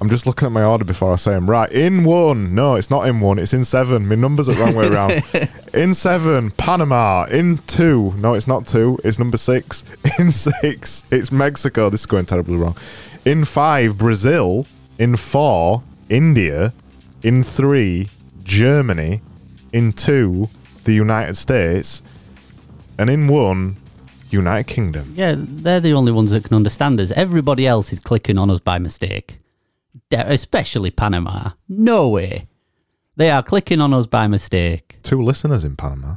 I'm 0.00 0.08
just 0.08 0.26
looking 0.26 0.46
at 0.46 0.52
my 0.52 0.64
order 0.64 0.84
before 0.84 1.12
I 1.12 1.16
say 1.16 1.32
them. 1.32 1.48
Right, 1.48 1.70
in 1.70 2.04
one. 2.04 2.54
No, 2.54 2.76
it's 2.76 2.88
not 2.88 3.06
in 3.06 3.20
one. 3.20 3.38
It's 3.38 3.52
in 3.52 3.64
seven. 3.64 4.08
My 4.08 4.14
numbers 4.14 4.48
are 4.48 4.54
the 4.54 4.64
wrong 4.64 4.74
way 4.74 4.88
around. 4.88 5.22
in 5.74 5.92
seven, 5.92 6.52
Panama. 6.52 7.24
In 7.24 7.58
two. 7.66 8.12
No, 8.16 8.32
it's 8.32 8.46
not 8.46 8.66
two. 8.66 8.98
It's 9.04 9.18
number 9.18 9.36
six. 9.36 9.84
In 10.18 10.30
six, 10.30 11.02
it's 11.10 11.30
Mexico. 11.30 11.90
This 11.90 12.00
is 12.00 12.06
going 12.06 12.26
terribly 12.26 12.56
wrong. 12.56 12.76
In 13.24 13.44
five, 13.44 13.98
Brazil. 13.98 14.66
In 14.98 15.16
four, 15.16 15.82
India. 16.08 16.72
In 17.22 17.42
three, 17.42 18.08
Germany. 18.42 19.20
In 19.72 19.92
two, 19.92 20.48
the 20.84 20.92
United 20.94 21.36
States. 21.36 22.02
And 22.98 23.10
in 23.10 23.28
one, 23.28 23.76
United 24.30 24.66
Kingdom. 24.66 25.12
Yeah, 25.14 25.34
they're 25.36 25.80
the 25.80 25.92
only 25.92 26.12
ones 26.12 26.30
that 26.30 26.44
can 26.44 26.56
understand 26.56 27.00
us. 27.00 27.10
Everybody 27.10 27.66
else 27.66 27.92
is 27.92 28.00
clicking 28.00 28.38
on 28.38 28.50
us 28.50 28.60
by 28.60 28.78
mistake. 28.78 29.39
Especially 30.12 30.90
Panama. 30.90 31.50
No 31.68 32.08
way. 32.08 32.48
They 33.16 33.30
are 33.30 33.42
clicking 33.42 33.80
on 33.80 33.92
us 33.92 34.06
by 34.06 34.26
mistake. 34.26 34.98
Two 35.02 35.22
listeners 35.22 35.64
in 35.64 35.76
Panama. 35.76 36.16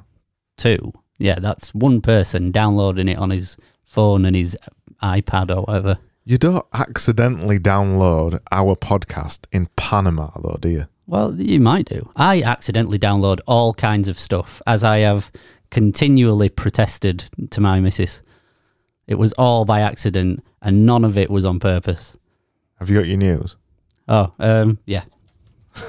Two. 0.58 0.94
Yeah, 1.18 1.40
that's 1.40 1.74
one 1.74 2.02
person 2.02 2.52
downloading 2.52 3.08
it 3.08 3.18
on 3.18 3.30
his 3.30 3.58
phone 3.84 4.26
and 4.26 4.36
his 4.36 4.58
iPad 5.02 5.56
or 5.56 5.64
whatever. 5.64 5.98
You 6.26 6.38
don't 6.38 6.66
accidentally 6.74 7.60
download 7.60 8.40
our 8.52 8.76
podcast 8.76 9.46
in 9.52 9.68
Panama, 9.76 10.30
though, 10.42 10.58
do 10.60 10.70
you? 10.70 10.88
Well, 11.06 11.36
you 11.36 11.60
might 11.60 11.86
do. 11.88 12.10
I 12.16 12.42
accidentally 12.42 12.98
download 12.98 13.42
all 13.46 13.74
kinds 13.74 14.08
of 14.08 14.18
stuff, 14.18 14.62
as 14.66 14.84
I 14.84 15.00
have 15.00 15.32
continually 15.70 16.48
protested 16.48 17.26
to 17.52 17.60
my 17.60 17.82
missus. 17.82 18.22
It 19.06 19.16
was 19.16 19.34
all 19.34 19.66
by 19.66 19.82
accident, 19.82 20.46
and 20.62 20.86
none 20.86 21.04
of 21.04 21.18
it 21.18 21.30
was 21.30 21.44
on 21.44 21.60
purpose. 21.60 22.18
Have 22.80 22.90
you 22.90 22.98
got 22.98 23.08
your 23.08 23.18
news? 23.18 23.58
Oh, 24.08 24.34
um, 24.40 24.80
yeah. 24.86 25.04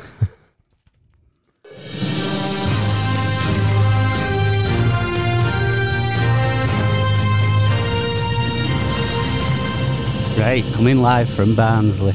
Right, 10.37 10.65
coming 10.75 11.01
live 11.01 11.31
from 11.31 11.55
Barnsley. 11.55 12.13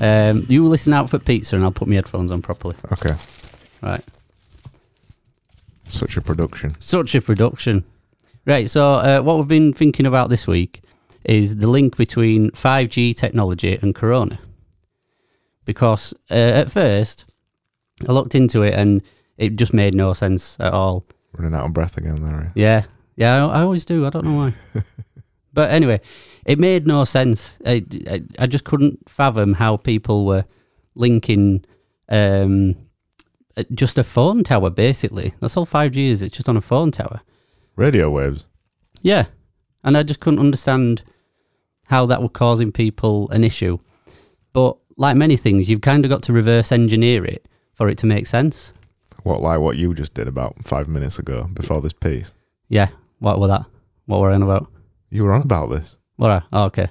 Um, 0.00 0.44
you 0.46 0.66
listen 0.68 0.92
out 0.92 1.08
for 1.08 1.18
pizza, 1.18 1.56
and 1.56 1.64
I'll 1.64 1.72
put 1.72 1.88
my 1.88 1.94
headphones 1.94 2.30
on 2.30 2.42
properly. 2.42 2.76
Okay. 2.92 3.14
Right. 3.82 4.04
Such 5.84 6.18
a 6.18 6.20
production. 6.20 6.78
Such 6.80 7.14
a 7.14 7.22
production. 7.22 7.84
Right. 8.44 8.68
So, 8.68 8.92
uh, 8.92 9.20
what 9.22 9.38
we've 9.38 9.48
been 9.48 9.72
thinking 9.72 10.04
about 10.04 10.28
this 10.28 10.46
week 10.46 10.82
is 11.24 11.56
the 11.56 11.66
link 11.66 11.96
between 11.96 12.50
5G 12.50 13.16
technology 13.16 13.78
and 13.80 13.94
Corona. 13.94 14.38
Because 15.66 16.14
uh, 16.30 16.34
at 16.34 16.70
first, 16.70 17.26
I 18.08 18.12
looked 18.12 18.34
into 18.34 18.62
it 18.62 18.72
and 18.72 19.02
it 19.36 19.56
just 19.56 19.74
made 19.74 19.94
no 19.94 20.14
sense 20.14 20.56
at 20.58 20.72
all. 20.72 21.04
Running 21.36 21.54
out 21.54 21.66
of 21.66 21.74
breath 21.74 21.98
again 21.98 22.22
there. 22.22 22.52
Yeah. 22.54 22.84
Yeah, 23.16 23.46
I, 23.46 23.58
I 23.58 23.62
always 23.62 23.84
do. 23.84 24.06
I 24.06 24.10
don't 24.10 24.24
know 24.24 24.36
why. 24.36 24.54
but 25.52 25.70
anyway, 25.70 26.00
it 26.46 26.58
made 26.58 26.86
no 26.86 27.04
sense. 27.04 27.58
I, 27.66 27.84
I, 28.08 28.22
I 28.38 28.46
just 28.46 28.64
couldn't 28.64 29.10
fathom 29.10 29.54
how 29.54 29.76
people 29.76 30.24
were 30.24 30.44
linking 30.94 31.64
um, 32.08 32.76
just 33.74 33.98
a 33.98 34.04
phone 34.04 34.44
tower, 34.44 34.70
basically. 34.70 35.34
That's 35.40 35.56
all 35.56 35.66
5G 35.66 36.10
is. 36.10 36.22
It's 36.22 36.36
just 36.36 36.48
on 36.48 36.56
a 36.56 36.62
phone 36.62 36.90
tower. 36.90 37.22
Radio 37.74 38.10
waves. 38.10 38.48
Yeah. 39.02 39.26
And 39.82 39.96
I 39.96 40.02
just 40.02 40.20
couldn't 40.20 40.40
understand 40.40 41.02
how 41.86 42.06
that 42.06 42.20
was 42.20 42.30
causing 42.32 42.72
people 42.72 43.30
an 43.30 43.44
issue. 43.44 43.78
But 44.52 44.76
like 44.96 45.16
many 45.16 45.36
things, 45.36 45.68
you've 45.68 45.80
kind 45.80 46.04
of 46.04 46.10
got 46.10 46.22
to 46.24 46.32
reverse 46.32 46.72
engineer 46.72 47.24
it 47.24 47.46
for 47.74 47.88
it 47.88 47.98
to 47.98 48.06
make 48.06 48.26
sense. 48.26 48.72
What 49.22 49.42
like 49.42 49.60
what 49.60 49.76
you 49.76 49.92
just 49.94 50.14
did 50.14 50.28
about 50.28 50.54
five 50.64 50.88
minutes 50.88 51.18
ago 51.18 51.48
before 51.52 51.80
this 51.80 51.92
piece. 51.92 52.32
Yeah. 52.68 52.88
What 53.18 53.40
were 53.40 53.48
that? 53.48 53.66
What 54.06 54.20
were 54.20 54.30
I 54.30 54.34
on 54.34 54.42
about? 54.42 54.70
You 55.10 55.24
were 55.24 55.32
on 55.32 55.42
about 55.42 55.70
this. 55.70 55.98
What? 56.16 56.30
I- 56.30 56.42
Oh, 56.52 56.64
okay. 56.64 56.88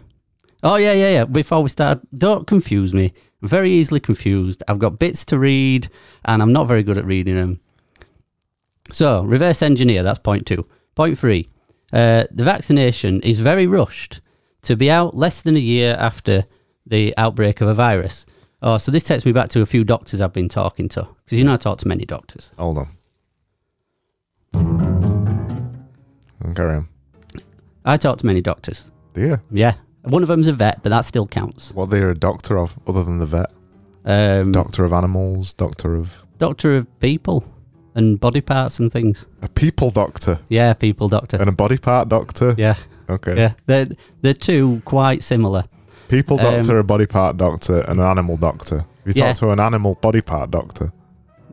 Oh, 0.64 0.78
yeah, 0.78 0.94
yeah, 0.94 1.10
yeah. 1.12 1.26
Before 1.26 1.62
we 1.62 1.70
start, 1.70 2.00
don't 2.18 2.48
confuse 2.48 2.92
me. 2.94 3.14
I'm 3.42 3.48
very 3.48 3.70
easily 3.70 4.00
confused. 4.00 4.64
I've 4.68 4.80
got 4.80 4.98
bits 4.98 5.24
to 5.26 5.38
read 5.38 5.90
and 6.26 6.42
I'm 6.42 6.52
not 6.52 6.68
very 6.68 6.82
good 6.82 6.98
at 6.98 7.06
reading 7.06 7.36
them. 7.36 7.60
So, 8.92 9.24
reverse 9.24 9.62
engineer, 9.62 10.04
that's 10.04 10.20
point 10.20 10.46
two. 10.46 10.66
Point 10.96 11.18
three 11.18 11.50
uh, 11.94 12.26
the 12.32 12.44
vaccination 12.44 13.22
is 13.22 13.40
very 13.40 13.68
rushed 13.68 14.22
to 14.64 14.76
be 14.76 14.90
out 14.90 15.16
less 15.16 15.42
than 15.42 15.56
a 15.56 15.60
year 15.60 15.96
after 16.00 16.46
the 16.86 17.14
outbreak 17.18 17.62
of 17.62 17.68
a 17.68 17.74
virus. 17.74 18.26
Oh, 18.62 18.78
so 18.78 18.92
this 18.92 19.04
takes 19.04 19.26
me 19.26 19.32
back 19.32 19.50
to 19.50 19.62
a 19.62 19.66
few 19.66 19.84
doctors 19.84 20.22
I've 20.22 20.34
been 20.34 20.50
talking 20.50 20.88
to 20.90 21.08
because 21.24 21.38
you 21.38 21.44
know 21.44 21.54
I 21.54 21.58
talk 21.58 21.78
to 21.80 21.88
many 21.88 22.06
doctors. 22.06 22.52
Hold 22.58 22.78
on. 22.80 22.88
Carry 26.56 26.76
on. 26.78 26.88
I 27.84 27.98
talk 27.98 28.18
to 28.20 28.26
many 28.26 28.42
doctors. 28.42 28.86
Do 29.14 29.22
you? 29.22 29.40
Yeah, 29.52 29.76
one 30.04 30.22
of 30.22 30.28
them's 30.30 30.48
a 30.48 30.54
vet, 30.54 30.82
but 30.84 30.90
that 30.90 31.02
still 31.06 31.28
counts. 31.28 31.72
What 31.74 31.90
they're 31.90 32.10
a 32.10 32.18
doctor 32.18 32.58
of, 32.58 32.78
other 32.88 33.04
than 33.04 33.18
the 33.20 33.26
vet? 33.26 33.52
Um, 34.06 34.52
Doctor 34.52 34.86
of 34.86 34.94
animals, 34.94 35.54
doctor 35.54 35.96
of 35.96 36.24
doctor 36.38 36.76
of 36.76 37.00
people 37.00 37.44
and 37.96 38.20
body 38.20 38.42
parts 38.42 38.80
and 38.80 38.92
things. 38.92 39.26
a 39.42 39.48
people 39.50 39.90
doctor 39.90 40.40
Yeah, 40.50 40.74
people 40.74 41.08
doctor. 41.10 41.38
and 41.38 41.50
a 41.50 41.52
body 41.52 41.78
part 41.78 42.08
doctor. 42.10 42.54
Yeah, 42.58 42.76
Okay. 43.10 43.36
yeah. 43.36 43.54
They're 43.66 43.88
they're 44.22 44.34
two 44.36 44.82
quite 44.86 45.24
similar. 45.24 45.64
People 46.08 46.38
doctor, 46.38 46.72
Um, 46.74 46.78
a 46.78 46.84
body 46.84 47.06
part 47.06 47.38
doctor, 47.38 47.80
and 47.80 48.00
an 48.00 48.06
animal 48.06 48.38
doctor. 48.38 48.86
You 49.06 49.14
Yeah. 49.16 49.28
talk 49.28 49.38
to 49.38 49.50
an 49.52 49.60
animal 49.60 49.96
body 50.02 50.22
part 50.22 50.52
doctor. 50.52 50.92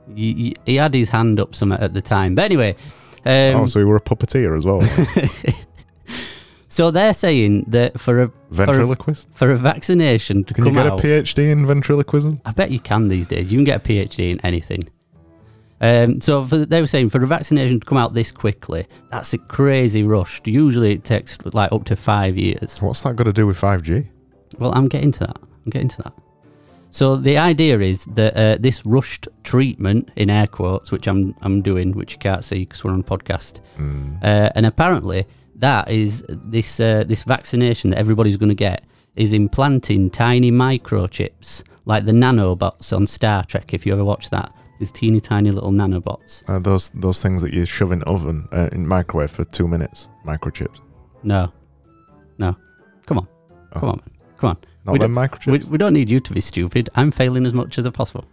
Y- 0.08 0.52
He 0.66 0.76
had 0.76 0.94
his 0.94 1.08
hand 1.10 1.40
up 1.40 1.54
some 1.54 1.72
at 1.72 1.94
the 1.94 2.02
time, 2.02 2.34
but 2.34 2.44
anyway. 2.44 2.76
Um, 3.24 3.62
oh, 3.62 3.66
so 3.66 3.78
you 3.78 3.86
were 3.88 3.96
a 3.96 4.00
puppeteer 4.00 4.56
as 4.56 4.64
well. 4.66 4.82
so 6.68 6.90
they're 6.90 7.14
saying 7.14 7.64
that 7.68 7.98
for 8.00 8.20
a 8.22 8.30
Ventriloquist? 8.50 9.28
for 9.32 9.50
a 9.52 9.56
vaccination 9.56 10.44
to 10.44 10.54
Can 10.54 10.64
you 10.64 10.70
come 10.72 10.82
get 10.82 10.92
out, 10.92 11.00
a 11.00 11.02
PhD 11.02 11.50
in 11.50 11.66
ventriloquism? 11.66 12.40
I 12.44 12.52
bet 12.52 12.70
you 12.70 12.80
can 12.80 13.08
these 13.08 13.26
days. 13.28 13.50
You 13.52 13.58
can 13.58 13.64
get 13.64 13.76
a 13.76 13.88
PhD 13.88 14.30
in 14.32 14.40
anything. 14.44 14.88
Um, 15.80 16.20
so 16.20 16.44
for, 16.44 16.58
they 16.58 16.80
were 16.80 16.86
saying 16.86 17.08
for 17.10 17.22
a 17.22 17.26
vaccination 17.26 17.80
to 17.80 17.86
come 17.86 17.98
out 17.98 18.14
this 18.14 18.30
quickly, 18.30 18.86
that's 19.10 19.32
a 19.34 19.38
crazy 19.38 20.02
rush. 20.04 20.40
Usually 20.44 20.92
it 20.92 21.04
takes 21.04 21.38
like 21.54 21.72
up 21.72 21.84
to 21.86 21.96
five 21.96 22.36
years. 22.38 22.80
What's 22.80 23.02
that 23.02 23.16
got 23.16 23.24
to 23.24 23.32
do 23.32 23.46
with 23.46 23.60
5G? 23.60 24.08
Well, 24.58 24.72
I'm 24.74 24.88
getting 24.88 25.12
to 25.12 25.20
that. 25.20 25.38
I'm 25.64 25.70
getting 25.70 25.88
to 25.88 26.02
that. 26.02 26.12
So 26.90 27.16
the 27.16 27.38
idea 27.38 27.78
is 27.80 28.04
that 28.14 28.36
uh, 28.36 28.56
this 28.60 28.84
rushed 28.84 29.26
treatment, 29.44 30.10
in 30.16 30.28
air 30.28 30.46
quotes, 30.46 30.92
which 30.92 31.06
I'm 31.08 31.34
I'm 31.40 31.62
doing, 31.62 31.92
which 31.92 32.12
you 32.12 32.18
can't 32.18 32.44
see 32.44 32.60
because 32.60 32.84
we're 32.84 32.92
on 32.92 33.00
a 33.00 33.04
podcast, 33.04 33.60
Mm. 33.78 34.22
uh, 34.22 34.50
and 34.54 34.66
apparently 34.66 35.24
that 35.56 35.90
is 35.90 36.22
this 36.28 36.80
uh, 36.80 37.04
this 37.06 37.22
vaccination 37.24 37.90
that 37.90 37.98
everybody's 37.98 38.36
going 38.36 38.50
to 38.56 38.64
get 38.68 38.84
is 39.16 39.32
implanting 39.32 40.10
tiny 40.10 40.50
microchips 40.50 41.62
like 41.86 42.04
the 42.04 42.12
nanobots 42.12 42.92
on 42.96 43.06
Star 43.06 43.44
Trek. 43.44 43.72
If 43.72 43.86
you 43.86 43.92
ever 43.94 44.04
watch 44.04 44.28
that, 44.30 44.52
these 44.78 44.90
teeny 44.92 45.20
tiny 45.20 45.50
little 45.50 45.72
nanobots. 45.72 46.42
Uh, 46.46 46.58
those 46.58 46.90
those 46.90 47.22
things 47.22 47.40
that 47.42 47.54
you 47.54 47.64
shove 47.64 47.92
in 47.92 48.02
oven 48.02 48.48
uh, 48.52 48.68
in 48.72 48.86
microwave 48.86 49.30
for 49.30 49.44
two 49.44 49.66
minutes, 49.66 50.08
microchips. 50.26 50.80
No, 51.22 51.52
no, 52.38 52.54
come 53.06 53.18
on, 53.18 53.28
Oh. 53.74 53.80
come 53.80 53.88
on, 53.88 53.96
man. 53.96 54.11
Come 54.42 54.50
on. 54.50 54.58
Not 54.84 54.92
We 54.94 54.98
them 54.98 55.14
microchips. 55.14 55.46
We, 55.46 55.58
we 55.70 55.78
don't 55.78 55.94
need 55.94 56.10
you 56.10 56.20
to 56.20 56.32
be 56.32 56.40
stupid. 56.40 56.90
I'm 56.96 57.10
failing 57.12 57.46
as 57.46 57.54
much 57.54 57.78
as 57.78 57.88
possible. 57.90 58.24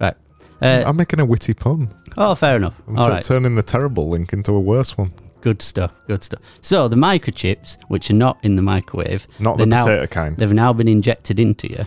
Right. 0.00 0.14
Uh, 0.62 0.82
I'm 0.86 0.96
making 0.96 1.20
a 1.20 1.24
witty 1.26 1.54
pun. 1.54 1.88
oh, 2.16 2.34
fair 2.34 2.56
enough. 2.56 2.80
I'm 2.88 2.98
All 2.98 3.04
t- 3.04 3.10
right. 3.10 3.24
turning 3.24 3.54
the 3.54 3.62
terrible 3.62 4.08
link 4.08 4.32
into 4.32 4.52
a 4.52 4.60
worse 4.60 4.96
one. 4.98 5.12
Good 5.40 5.60
stuff. 5.62 5.92
Good 6.06 6.22
stuff. 6.24 6.40
So 6.62 6.88
the 6.88 6.96
microchips, 6.96 7.76
which 7.88 8.10
are 8.10 8.14
not 8.14 8.38
in 8.42 8.56
the 8.56 8.62
microwave, 8.62 9.28
Not 9.38 9.58
the 9.58 9.66
now- 9.66 9.84
potato 9.84 10.06
kind. 10.06 10.36
they've 10.36 10.52
now 10.52 10.72
been 10.72 10.88
injected 10.88 11.38
into 11.38 11.70
you. 11.70 11.84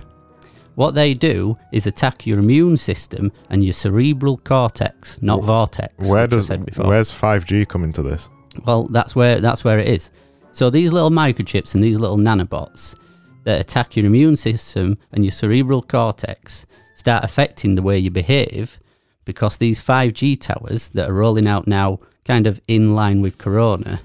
What 0.75 0.95
they 0.95 1.13
do 1.13 1.57
is 1.73 1.85
attack 1.85 2.25
your 2.25 2.39
immune 2.39 2.77
system 2.77 3.31
and 3.49 3.61
your 3.63 3.73
cerebral 3.73 4.37
cortex, 4.37 5.17
not 5.21 5.41
Wh- 5.41 5.45
vortex. 5.47 6.07
Where 6.07 6.27
does 6.27 6.47
said 6.47 6.65
before. 6.65 6.87
where's 6.87 7.11
5G 7.11 7.67
come 7.67 7.83
into 7.83 8.01
this? 8.03 8.29
Well, 8.65 8.87
that's 8.87 9.15
where 9.15 9.41
that's 9.41 9.63
where 9.65 9.79
it 9.79 9.87
is. 9.89 10.11
So 10.53 10.69
these 10.69 10.91
little 10.93 11.09
microchips 11.09 11.73
and 11.75 11.83
these 11.83 11.97
little 11.97 12.17
nanobots 12.17 12.95
that 13.43 13.59
attack 13.61 13.95
your 13.95 14.05
immune 14.05 14.35
system 14.35 14.97
and 15.11 15.23
your 15.23 15.31
cerebral 15.31 15.81
cortex 15.81 16.65
start 16.95 17.23
affecting 17.23 17.75
the 17.75 17.81
way 17.81 17.97
you 17.97 18.11
behave 18.11 18.79
because 19.25 19.57
these 19.57 19.83
5G 19.83 20.39
towers 20.39 20.89
that 20.89 21.09
are 21.09 21.13
rolling 21.13 21.47
out 21.47 21.67
now, 21.67 21.99
kind 22.25 22.47
of 22.47 22.61
in 22.67 22.95
line 22.95 23.21
with 23.21 23.37
Corona. 23.37 24.01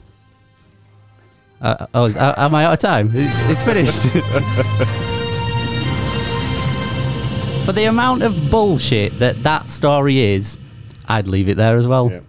Uh, 1.61 1.87
oh, 1.95 2.05
uh, 2.05 2.35
am 2.37 2.55
I 2.55 2.65
out 2.65 2.75
of 2.75 2.79
time? 2.81 3.11
It's, 3.15 3.45
it's 3.45 3.63
finished. 3.63 4.03
For 7.65 7.73
the 7.73 7.87
amount 7.87 8.23
of 8.23 8.51
bullshit 8.51 9.19
that 9.19 9.43
that 9.43 9.69
story 9.69 10.21
is, 10.21 10.57
I'd 11.07 11.29
leave 11.29 11.49
it 11.49 11.57
there 11.57 11.77
as 11.77 11.87
well. 11.87 12.11
Yeah. 12.11 12.21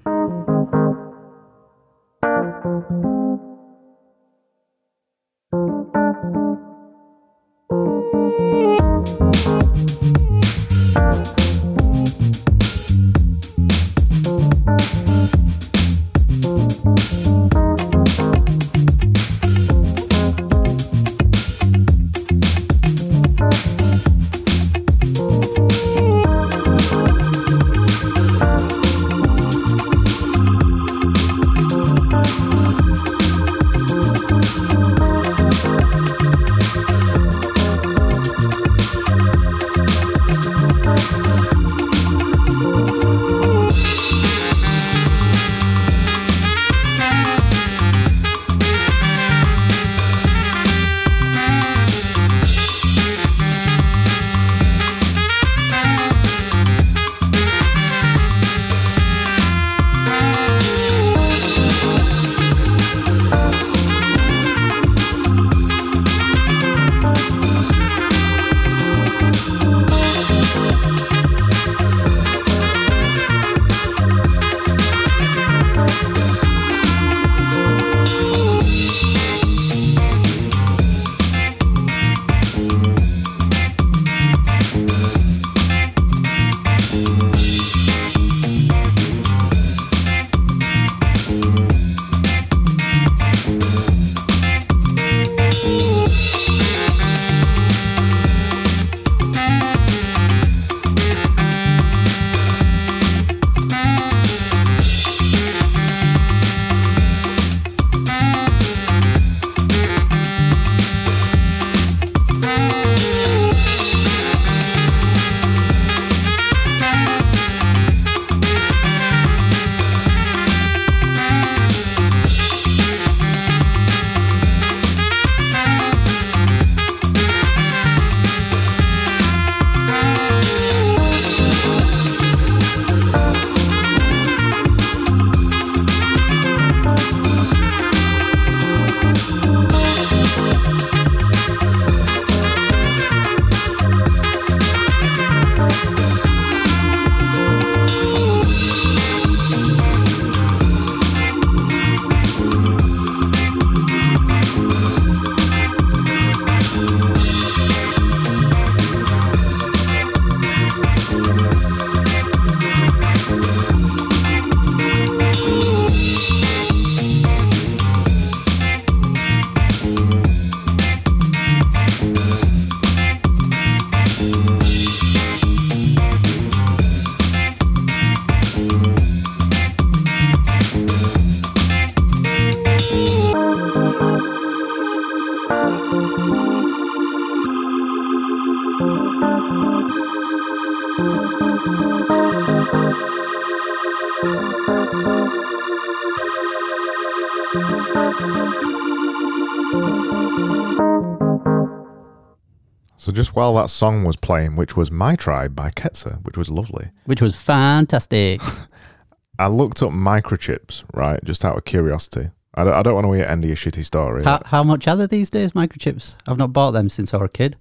While 203.37 203.53
that 203.53 203.69
song 203.69 204.03
was 204.03 204.15
playing, 204.15 204.55
which 204.55 204.75
was 204.75 204.91
My 204.91 205.15
Tribe 205.15 205.55
by 205.55 205.69
Ketzer, 205.69 206.23
which 206.25 206.35
was 206.37 206.49
lovely, 206.49 206.89
Which 207.05 207.21
was 207.21 207.39
fantastic. 207.39 208.41
I 209.39 209.47
looked 209.47 209.83
up 209.83 209.91
microchips, 209.91 210.83
right, 210.93 211.23
just 211.23 211.45
out 211.45 211.55
of 211.55 211.63
curiosity. 211.63 212.31
I 212.55 212.63
don't, 212.63 212.73
I 212.73 212.81
don't 212.81 212.95
want 212.95 213.05
to 213.05 213.11
hear 213.13 213.25
end 213.25 213.43
of 213.43 213.47
your 213.49 213.55
shitty 213.55 213.85
story. 213.85 214.23
how, 214.23 214.41
how 214.45 214.63
much 214.63 214.87
are 214.87 214.95
they 214.95 215.05
these 215.05 215.29
days, 215.29 215.51
microchips? 215.51 216.15
I've 216.27 216.39
not 216.39 216.51
bought 216.51 216.71
them 216.71 216.89
since 216.89 217.13
I 217.13 217.17
was 217.17 217.25
a 217.27 217.29
kid. 217.29 217.55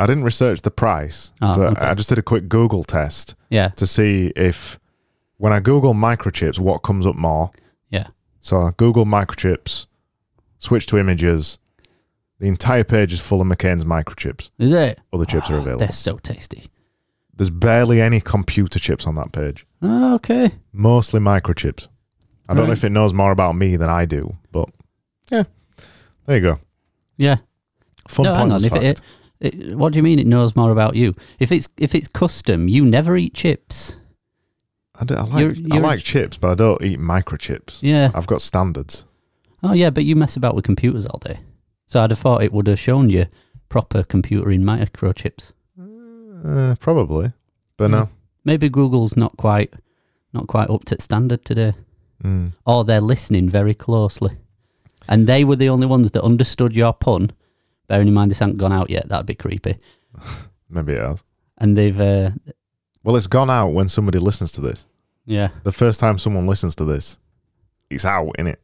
I 0.00 0.06
didn't 0.06 0.24
research 0.24 0.62
the 0.62 0.72
price, 0.72 1.30
Oh, 1.40 1.56
but 1.56 1.72
okay. 1.78 1.86
I 1.86 1.94
just 1.94 2.08
did 2.08 2.18
a 2.18 2.22
quick 2.22 2.48
Google 2.48 2.82
test 2.82 3.36
Yeah, 3.50 3.68
to 3.76 3.86
see 3.86 4.32
if 4.34 4.80
when 5.36 5.52
I 5.52 5.60
Google 5.60 5.94
microchips, 5.94 6.58
what 6.58 6.78
comes 6.78 7.06
up 7.06 7.14
more. 7.14 7.52
yeah. 7.88 8.08
So 8.40 8.60
I 8.62 8.70
Google 8.76 9.04
microchips, 9.04 9.86
switch 10.58 10.86
to 10.86 10.98
images. 10.98 11.58
The 12.40 12.46
entire 12.48 12.84
page 12.84 13.12
is 13.12 13.20
full 13.20 13.40
of 13.40 13.46
McCain's 13.48 13.84
microchips. 13.84 14.50
Is 14.58 14.72
it? 14.72 15.00
Other 15.12 15.24
chips 15.24 15.50
are 15.50 15.56
Oh, 15.56 15.58
available. 15.58 15.80
They're 15.80 15.90
so 15.92 16.18
tasty. 16.18 16.66
There's 17.34 17.50
barely 17.50 18.00
any 18.00 18.20
computer 18.20 18.78
chips 18.78 19.06
on 19.06 19.14
that 19.16 19.32
page. 19.32 19.66
Oh, 19.82 19.88
ah, 19.88 20.14
okay. 20.14 20.52
Mostly 20.72 21.20
microchips. 21.20 21.88
I 22.48 22.54
don't 22.54 22.66
know 22.66 22.72
if 22.72 22.84
it 22.84 22.90
knows 22.90 23.12
more 23.12 23.30
about 23.32 23.56
me 23.56 23.76
than 23.76 23.90
I 23.90 24.06
do, 24.06 24.36
but 24.52 24.68
yeah, 25.30 25.42
there 26.26 26.36
you 26.36 26.42
go. 26.42 26.58
Yeah. 27.18 27.36
Fun 28.08 28.24
No, 28.24 28.34
hang 28.34 28.48
pointless 28.48 28.72
on, 28.72 28.78
if 28.78 28.84
it-. 28.84 29.00
It, 29.40 29.76
what 29.76 29.92
do 29.92 29.98
you 29.98 30.02
mean 30.02 30.18
it 30.18 30.26
knows 30.26 30.56
more 30.56 30.70
about 30.72 30.96
you? 30.96 31.14
If 31.38 31.52
it's 31.52 31.68
if 31.76 31.94
it's 31.94 32.08
custom, 32.08 32.66
you 32.66 32.84
never 32.84 33.16
eat 33.16 33.34
chips. 33.34 33.94
I, 34.96 35.04
I 35.14 35.20
like 35.22 35.40
you're- 35.40 35.54
you're- 35.54 35.80
like 35.80 36.00
chips, 36.02 36.36
but 36.38 36.50
I 36.50 36.54
don't 36.54 36.82
eat 36.82 36.98
microchips. 36.98 37.78
Yeah. 37.82 38.10
I've 38.14 38.26
got 38.26 38.40
standards. 38.42 39.04
Oh 39.62 39.74
yeah, 39.74 39.90
but 39.90 40.04
you 40.04 40.16
mess 40.16 40.34
about 40.36 40.54
with 40.56 40.64
computers 40.64 41.06
all 41.06 41.18
day. 41.18 41.38
So 41.88 42.02
I'd 42.02 42.10
have 42.10 42.18
thought 42.18 42.42
it 42.42 42.52
would 42.52 42.66
have 42.66 42.78
shown 42.78 43.08
you 43.08 43.26
proper 43.70 44.02
computering 44.02 44.62
microchips. 44.62 45.52
Uh, 46.44 46.76
probably, 46.78 47.32
but 47.78 47.90
no. 47.90 48.08
Maybe 48.44 48.68
Google's 48.68 49.16
not 49.16 49.36
quite 49.38 49.72
not 50.32 50.46
quite 50.46 50.68
up 50.70 50.84
to 50.84 51.00
standard 51.00 51.44
today. 51.44 51.72
Mm. 52.22 52.52
Or 52.66 52.84
they're 52.84 53.00
listening 53.00 53.48
very 53.48 53.74
closely. 53.74 54.36
And 55.08 55.26
they 55.26 55.44
were 55.44 55.56
the 55.56 55.70
only 55.70 55.86
ones 55.86 56.10
that 56.10 56.22
understood 56.22 56.76
your 56.76 56.92
pun. 56.92 57.30
Bearing 57.86 58.08
in 58.08 58.14
mind 58.14 58.30
this 58.30 58.40
hasn't 58.40 58.58
gone 58.58 58.72
out 58.72 58.90
yet, 58.90 59.08
that'd 59.08 59.24
be 59.26 59.34
creepy. 59.34 59.78
Maybe 60.68 60.92
it 60.92 61.00
has. 61.00 61.24
And 61.56 61.74
they've 61.76 61.98
uh, 61.98 62.30
Well, 63.02 63.16
it's 63.16 63.26
gone 63.26 63.48
out 63.48 63.68
when 63.68 63.88
somebody 63.88 64.18
listens 64.18 64.52
to 64.52 64.60
this. 64.60 64.86
yeah. 65.24 65.48
The 65.62 65.72
first 65.72 66.00
time 66.00 66.18
someone 66.18 66.46
listens 66.46 66.76
to 66.76 66.84
this, 66.84 67.16
it's 67.88 68.04
out, 68.04 68.32
in 68.38 68.46
it. 68.46 68.60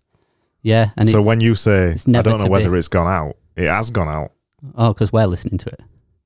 Yeah. 0.65 0.91
And 0.97 1.09
so 1.09 1.23
when 1.23 1.41
you 1.41 1.55
say, 1.55 1.93
I 2.09 2.23
don't 2.23 2.43
know 2.43 2.49
whether 2.49 2.71
be. 2.71 2.79
it's 2.79 2.89
gone 2.89 3.07
out, 3.07 3.37
it 3.55 3.69
has 3.69 3.91
gone 3.93 4.09
out. 4.09 4.33
Oh, 4.75 4.93
because 4.93 5.13
we're 5.13 5.27
listening 5.27 5.59
to 5.59 5.69
it. 5.69 5.81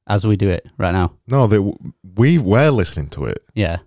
As 0.07 0.27
we 0.27 0.37
do 0.37 0.49
it 0.49 0.67
right 0.79 0.93
now. 0.93 1.13
No, 1.27 1.47
they, 1.47 1.59
we 2.15 2.39
were 2.39 2.71
listening 2.71 3.09
to 3.11 3.27
it, 3.27 3.45
Yeah. 3.55 3.79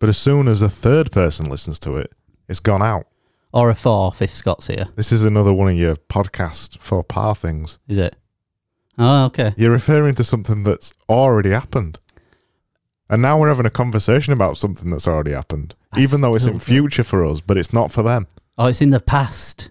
but 0.00 0.08
as 0.08 0.18
soon 0.18 0.48
as 0.48 0.60
a 0.62 0.68
third 0.68 1.12
person 1.12 1.48
listens 1.48 1.78
to 1.80 1.96
it, 1.98 2.12
it's 2.48 2.58
gone 2.58 2.82
out. 2.82 3.06
Or 3.52 3.70
a 3.70 3.74
fourth 3.76 4.20
if 4.20 4.34
Scott's 4.34 4.66
here. 4.66 4.88
This 4.96 5.12
is 5.12 5.22
another 5.22 5.52
one 5.52 5.68
of 5.70 5.76
your 5.76 5.94
podcast 5.96 6.78
for 6.80 7.04
par 7.04 7.34
things. 7.34 7.78
Is 7.86 7.98
it? 7.98 8.16
Oh, 8.98 9.26
okay. 9.26 9.54
You're 9.56 9.70
referring 9.70 10.14
to 10.16 10.24
something 10.24 10.64
that's 10.64 10.92
already 11.08 11.50
happened. 11.50 11.98
And 13.08 13.22
now 13.22 13.38
we're 13.38 13.48
having 13.48 13.64
a 13.66 13.70
conversation 13.70 14.32
about 14.32 14.58
something 14.58 14.90
that's 14.90 15.06
already 15.06 15.32
happened, 15.32 15.74
I 15.92 16.00
even 16.00 16.20
though 16.20 16.34
it's 16.34 16.46
in 16.46 16.58
future 16.58 17.04
for 17.04 17.24
us, 17.24 17.40
but 17.40 17.56
it's 17.56 17.72
not 17.72 17.92
for 17.92 18.02
them. 18.02 18.26
Oh, 18.58 18.66
it's 18.66 18.82
in 18.82 18.90
the 18.90 19.00
past. 19.00 19.70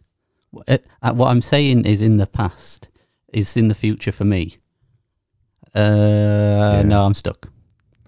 What 0.51 0.83
uh, 1.01 1.13
what 1.13 1.27
I'm 1.27 1.41
saying 1.41 1.85
is 1.85 2.01
in 2.01 2.17
the 2.17 2.27
past. 2.27 2.89
is 3.33 3.57
in 3.57 3.67
the 3.67 3.75
future 3.75 4.11
for 4.11 4.25
me. 4.25 4.57
Uh, 5.75 6.81
no, 6.85 7.03
I'm 7.05 7.13
stuck. 7.13 7.49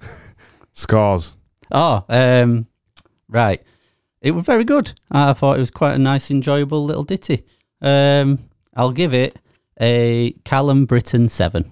Scores. 0.74 1.36
Oh, 1.72 2.04
um, 2.10 2.68
right. 3.28 3.62
It 4.22 4.32
was 4.32 4.46
very 4.46 4.64
good. 4.64 4.94
I 5.12 5.34
thought 5.34 5.58
it 5.58 5.62
was 5.62 5.72
quite 5.72 5.94
a 5.94 6.00
nice, 6.00 6.32
enjoyable 6.32 6.84
little 6.84 7.04
ditty. 7.04 7.46
Um, 7.82 8.50
I'll 8.76 8.92
give 8.92 9.14
it 9.14 9.40
a 9.80 10.32
Callum 10.46 10.86
Britton 10.86 11.30
seven. 11.30 11.72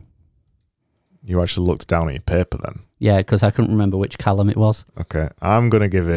You 1.24 1.42
actually 1.42 1.68
looked 1.68 1.88
down 1.88 2.08
at 2.08 2.14
your 2.14 2.22
paper 2.22 2.58
then. 2.64 2.87
Yeah, 3.00 3.18
because 3.18 3.44
I 3.44 3.52
couldn't 3.52 3.72
remember 3.72 3.96
which 3.98 4.18
Callum 4.18 4.50
it 4.50 4.58
was. 4.58 4.84
Okay. 5.00 5.30
I'm 5.42 5.70
going 5.70 5.82
to 5.82 5.88
give 5.88 6.10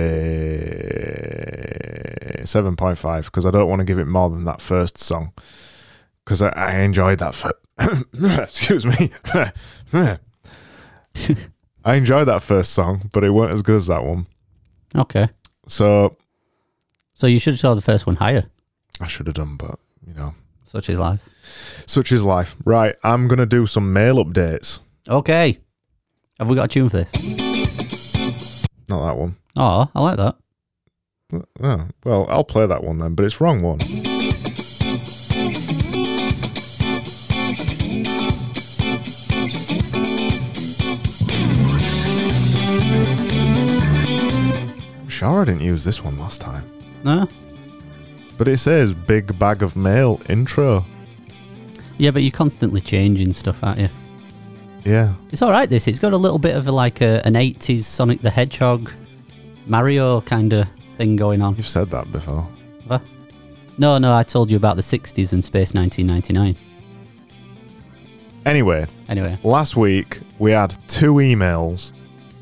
it 1.10 2.44
7.5 2.44 3.24
because 3.26 3.44
I 3.46 3.50
don't 3.50 3.68
want 3.68 3.80
to 3.80 3.84
give 3.84 3.98
it 3.98 4.06
more 4.06 4.30
than 4.30 4.44
that 4.44 4.60
first 4.62 4.96
song. 4.98 5.32
Because 6.24 6.42
I, 6.42 6.48
I 6.50 6.76
enjoyed 6.80 7.18
that. 7.18 7.34
Fir- 7.34 7.52
Excuse 8.42 8.86
me. 8.86 9.10
I 11.84 11.94
enjoyed 11.94 12.28
that 12.28 12.42
first 12.42 12.72
song, 12.72 13.10
but 13.12 13.24
it 13.24 13.30
weren't 13.30 13.52
as 13.54 13.62
good 13.62 13.76
as 13.76 13.86
that 13.88 14.04
one. 14.04 14.26
Okay, 14.96 15.28
So 15.68 16.16
so 17.14 17.26
you 17.28 17.38
should 17.38 17.54
have 17.54 17.60
told 17.60 17.78
the 17.78 17.82
first 17.82 18.06
one 18.06 18.16
higher. 18.16 18.44
I 19.00 19.06
should 19.06 19.26
have 19.28 19.34
done, 19.34 19.56
but 19.56 19.78
you 20.06 20.14
know, 20.14 20.34
Such 20.64 20.90
is 20.90 20.98
life. 20.98 21.20
such 21.86 22.10
is 22.12 22.24
life. 22.24 22.56
Right. 22.64 22.96
I'm 23.04 23.28
going 23.28 23.38
to 23.38 23.46
do 23.46 23.66
some 23.66 23.92
mail 23.92 24.16
updates. 24.24 24.80
Okay, 25.08 25.58
have 26.40 26.48
we 26.48 26.56
got 26.56 26.64
a 26.64 26.68
tune 26.68 26.88
for 26.88 26.96
this? 26.96 27.12
Not 28.88 29.06
that 29.06 29.16
one. 29.18 29.36
Oh, 29.56 29.90
I 29.94 30.00
like 30.00 30.16
that. 30.16 30.36
Oh, 31.62 31.86
well, 32.02 32.26
I'll 32.30 32.44
play 32.44 32.66
that 32.66 32.82
one 32.82 32.96
then, 32.96 33.14
but 33.14 33.26
it's 33.26 33.42
wrong 33.42 33.60
one. 33.60 33.78
I'm 44.98 45.08
sure 45.08 45.42
I 45.42 45.44
didn't 45.44 45.60
use 45.60 45.84
this 45.84 46.02
one 46.02 46.18
last 46.18 46.40
time. 46.40 46.64
No. 47.04 47.28
But 48.38 48.48
it 48.48 48.56
says 48.56 48.94
Big 48.94 49.38
Bag 49.38 49.62
of 49.62 49.76
Mail 49.76 50.22
intro. 50.30 50.86
Yeah, 51.98 52.12
but 52.12 52.22
you're 52.22 52.32
constantly 52.32 52.80
changing 52.80 53.34
stuff, 53.34 53.62
aren't 53.62 53.80
you? 53.80 53.90
Yeah. 54.84 55.14
It's 55.30 55.42
all 55.42 55.50
right. 55.50 55.68
This 55.68 55.86
it's 55.88 55.98
got 55.98 56.12
a 56.12 56.16
little 56.16 56.38
bit 56.38 56.56
of 56.56 56.66
a, 56.66 56.72
like 56.72 57.00
a, 57.00 57.20
an 57.26 57.34
'80s 57.34 57.82
Sonic 57.82 58.20
the 58.20 58.30
Hedgehog, 58.30 58.90
Mario 59.66 60.20
kind 60.22 60.52
of 60.52 60.68
thing 60.96 61.16
going 61.16 61.42
on. 61.42 61.56
You've 61.56 61.68
said 61.68 61.90
that 61.90 62.10
before. 62.12 62.46
What? 62.86 63.02
No, 63.78 63.98
no, 63.98 64.14
I 64.14 64.22
told 64.22 64.50
you 64.50 64.56
about 64.56 64.76
the 64.76 64.82
'60s 64.82 65.32
and 65.32 65.44
Space 65.44 65.74
1999. 65.74 66.56
Anyway, 68.46 68.86
Anyway, 69.08 69.38
last 69.44 69.76
week 69.76 70.18
we 70.38 70.50
had 70.52 70.74
two 70.88 71.14
emails. 71.14 71.92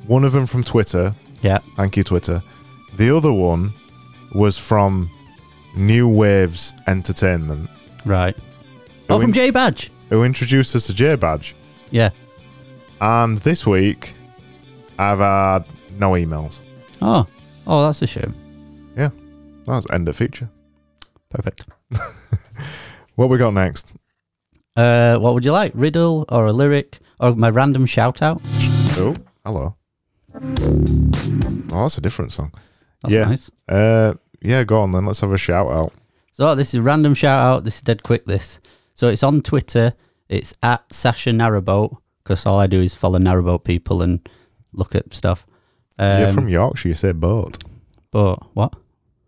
One 0.06 0.24
of 0.24 0.32
them 0.32 0.46
from 0.46 0.62
Twitter. 0.64 1.14
yeah, 1.42 1.58
Thank 1.76 1.96
you, 1.96 2.04
Twitter. 2.04 2.40
The 2.96 3.14
other 3.14 3.32
one 3.32 3.72
was 4.32 4.56
from 4.56 5.10
New 5.76 6.08
Waves 6.08 6.72
Entertainment, 6.86 7.68
right. 8.04 8.36
Oh, 9.10 9.20
from 9.20 9.32
J 9.32 9.50
Badge. 9.50 9.90
who 10.08 10.22
introduced 10.24 10.74
us 10.76 10.86
to 10.86 10.94
J 10.94 11.16
Badge. 11.16 11.54
Yeah. 11.90 12.10
And 13.00 13.38
this 13.38 13.66
week, 13.66 14.14
I've 14.98 15.18
had 15.20 15.64
no 15.98 16.12
emails. 16.12 16.60
Oh, 17.00 17.26
oh, 17.66 17.86
that's 17.86 18.02
a 18.02 18.06
shame. 18.06 18.34
That 18.96 19.12
was 19.66 19.86
end 19.92 20.08
of 20.08 20.16
feature. 20.16 20.48
Perfect. 21.28 21.64
What 23.16 23.28
we 23.30 23.36
got 23.36 23.52
next? 23.52 23.94
Uh, 24.76 25.18
what 25.18 25.34
would 25.34 25.44
you 25.44 25.50
like? 25.50 25.72
Riddle 25.74 26.24
or 26.28 26.46
a 26.46 26.52
lyric 26.52 27.00
or 27.18 27.34
my 27.34 27.50
random 27.50 27.84
shout 27.84 28.22
out? 28.22 28.40
Oh, 28.96 29.14
hello. 29.44 29.74
Oh, 31.72 31.82
that's 31.82 31.98
a 31.98 32.00
different 32.00 32.32
song. 32.32 32.52
That's 33.02 33.12
Yeah. 33.12 33.24
nice. 33.24 33.50
Uh, 33.68 34.14
yeah, 34.40 34.62
go 34.62 34.80
on 34.80 34.92
then. 34.92 35.04
Let's 35.04 35.20
have 35.20 35.32
a 35.32 35.36
shout 35.36 35.66
out. 35.66 35.92
So 36.32 36.54
this 36.54 36.72
is 36.74 36.80
random 36.80 37.14
shout 37.14 37.44
out. 37.44 37.64
This 37.64 37.74
is 37.76 37.80
dead 37.82 38.04
quick. 38.04 38.24
This. 38.24 38.60
So 38.94 39.08
it's 39.08 39.24
on 39.24 39.42
Twitter. 39.42 39.94
It's 40.28 40.54
at 40.62 40.84
Sasha 40.92 41.30
Narrowboat 41.30 41.96
because 42.28 42.44
all 42.44 42.60
I 42.60 42.66
do 42.66 42.82
is 42.82 42.94
follow 42.94 43.18
Narrowboat 43.18 43.64
people 43.64 44.02
and 44.02 44.20
look 44.74 44.94
at 44.94 45.14
stuff. 45.14 45.46
Um, 45.98 46.18
You're 46.20 46.28
from 46.28 46.48
Yorkshire. 46.48 46.88
You 46.90 46.94
say 46.94 47.12
boat. 47.12 47.56
but 48.10 48.36
what? 48.54 48.74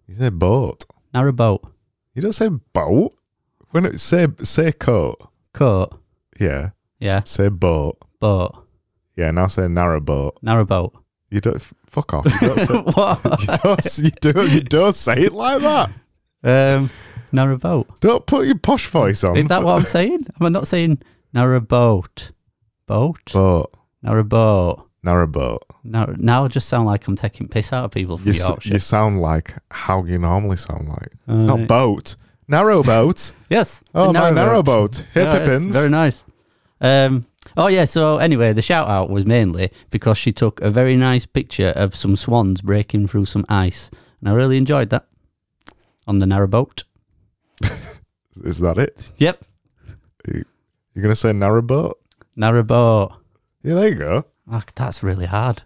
You 0.07 0.15
say 0.17 0.29
boat. 0.29 0.85
Narrowboat 1.15 1.65
You 2.15 2.21
don't 2.23 2.33
say 2.35 2.49
boat. 2.49 3.15
When 3.71 3.87
it 3.87 4.01
say 4.01 4.27
say 4.43 4.73
coat. 4.73 5.17
coat. 5.55 5.99
Yeah. 6.39 6.71
Yeah, 6.99 7.23
Say 7.25 7.49
boat. 7.49 7.97
boat. 8.21 8.67
Yeah. 9.17 9.31
Now 9.31 9.47
say 9.47 9.67
narrow 9.69 10.01
boat. 10.01 10.37
Narrowboat. 10.45 10.93
You 11.31 11.41
don't 11.41 11.57
f- 11.57 11.73
fuck 11.87 12.13
off. 12.13 12.27
You 12.27 12.49
don't 12.49 12.61
say, 12.69 12.75
what? 12.77 13.25
you 13.41 13.47
don't, 13.63 13.99
you 14.05 14.11
don't 14.33 14.51
you 14.51 14.61
don't 14.61 14.95
say 14.95 15.15
it 15.23 15.33
like 15.33 15.63
that. 15.63 15.89
um, 16.45 16.91
narrowboat. 17.33 18.01
Don't 18.01 18.27
put 18.27 18.45
your 18.47 18.59
posh 18.59 18.87
voice 18.89 19.25
on. 19.25 19.39
Is 19.39 19.49
that 19.49 19.63
what 19.63 19.79
I'm 19.79 19.87
saying? 19.97 20.27
Am 20.39 20.47
I 20.47 20.51
not 20.51 20.67
saying 20.67 21.01
narrowboat? 21.35 22.33
Boat. 22.91 23.33
Boat. 23.33 23.73
Narrowboat. 24.05 24.83
Narrow 25.05 25.29
boat. 25.29 25.63
Now, 25.85 26.13
now 26.17 26.45
I 26.45 26.49
just 26.49 26.69
sound 26.69 26.87
like 26.87 27.07
I'm 27.07 27.15
taking 27.15 27.47
piss 27.47 27.73
out 27.73 27.85
of 27.85 27.93
people 27.93 28.19
from 28.19 28.33
You, 28.33 28.39
Yorkshire. 28.39 28.73
you 28.73 28.79
sound 28.81 29.21
like 29.21 29.55
how 29.71 30.05
you 30.05 30.19
normally 30.19 30.57
sound 30.57 30.89
like. 30.89 31.13
Uh, 31.29 31.37
Not 31.37 31.69
boat. 31.69 32.17
Narrowboat. 32.51 33.33
Yes. 33.49 33.85
Oh, 33.95 34.09
the 34.13 34.19
my 34.19 34.33
narrowboat. 34.33 35.05
Here, 35.15 35.23
Yeah, 35.23 35.37
it's 35.37 35.49
Pippins. 35.49 35.77
Very 35.77 35.89
nice. 35.89 36.25
Um, 36.81 37.27
oh 37.57 37.69
yeah. 37.69 37.85
So 37.85 38.19
anyway, 38.19 38.53
the 38.53 38.63
shout 38.63 38.89
out 38.89 39.09
was 39.09 39.25
mainly 39.25 39.71
because 39.91 40.19
she 40.19 40.33
took 40.33 40.61
a 40.61 40.71
very 40.71 40.97
nice 40.97 41.27
picture 41.27 41.73
of 41.77 41.95
some 41.95 42.17
swans 42.17 42.61
breaking 42.61 43.07
through 43.07 43.27
some 43.27 43.45
ice, 43.49 43.89
and 44.21 44.29
I 44.29 44.33
really 44.33 44.57
enjoyed 44.57 44.91
that 44.91 45.07
on 46.09 46.19
the 46.19 46.27
narrowboat. 46.27 46.83
Is 48.45 48.59
that 48.59 48.79
it? 48.79 49.13
Yep. 49.19 49.45
You're 50.27 51.03
going 51.05 51.13
to 51.13 51.17
say 51.17 51.31
narrowboat? 51.31 51.93
Narrowboat. 52.41 53.17
Yeah, 53.63 53.75
there 53.75 53.89
you 53.89 53.95
go. 53.97 54.25
Oh, 54.51 54.63
that's 54.75 55.03
really 55.03 55.27
hard. 55.27 55.63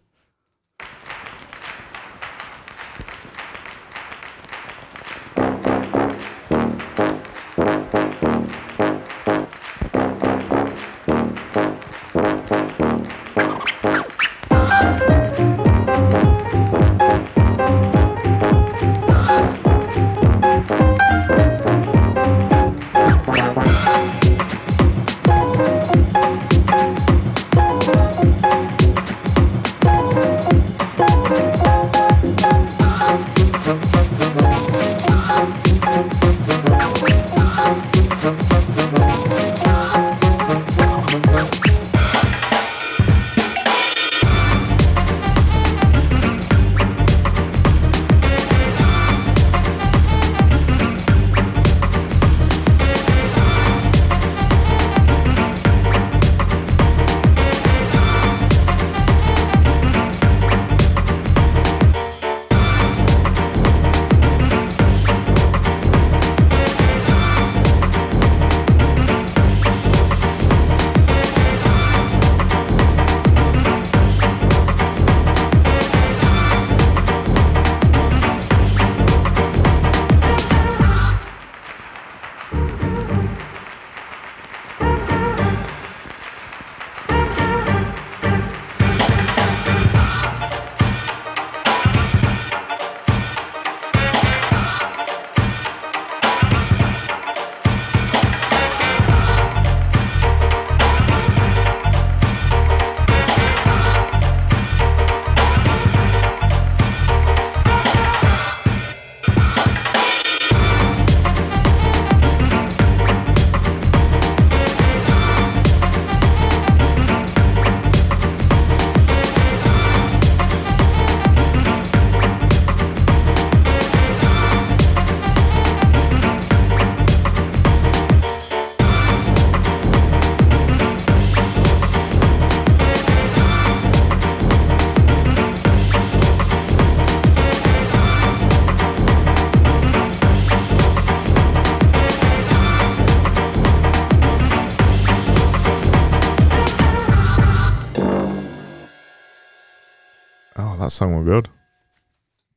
Song 150.94 151.14
was 151.16 151.24
good. 151.24 151.48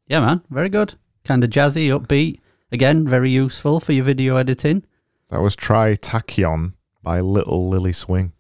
Yeah, 0.08 0.21
man. 0.21 0.41
Very 0.50 0.69
good. 0.69 0.95
Kind 1.26 1.43
of 1.43 1.50
jazzy, 1.50 1.88
upbeat. 1.89 2.39
Again, 2.71 3.08
very 3.08 3.30
useful 3.30 3.80
for 3.80 3.93
your 3.93 4.06
video 4.06 4.36
editing. 4.38 4.84
That 5.30 5.41
was 5.41 5.56
Tri-Tachyon 5.56 6.73
by 7.04 7.19
Little 7.21 7.67
Lily 7.67 7.93
Swing. 7.93 8.34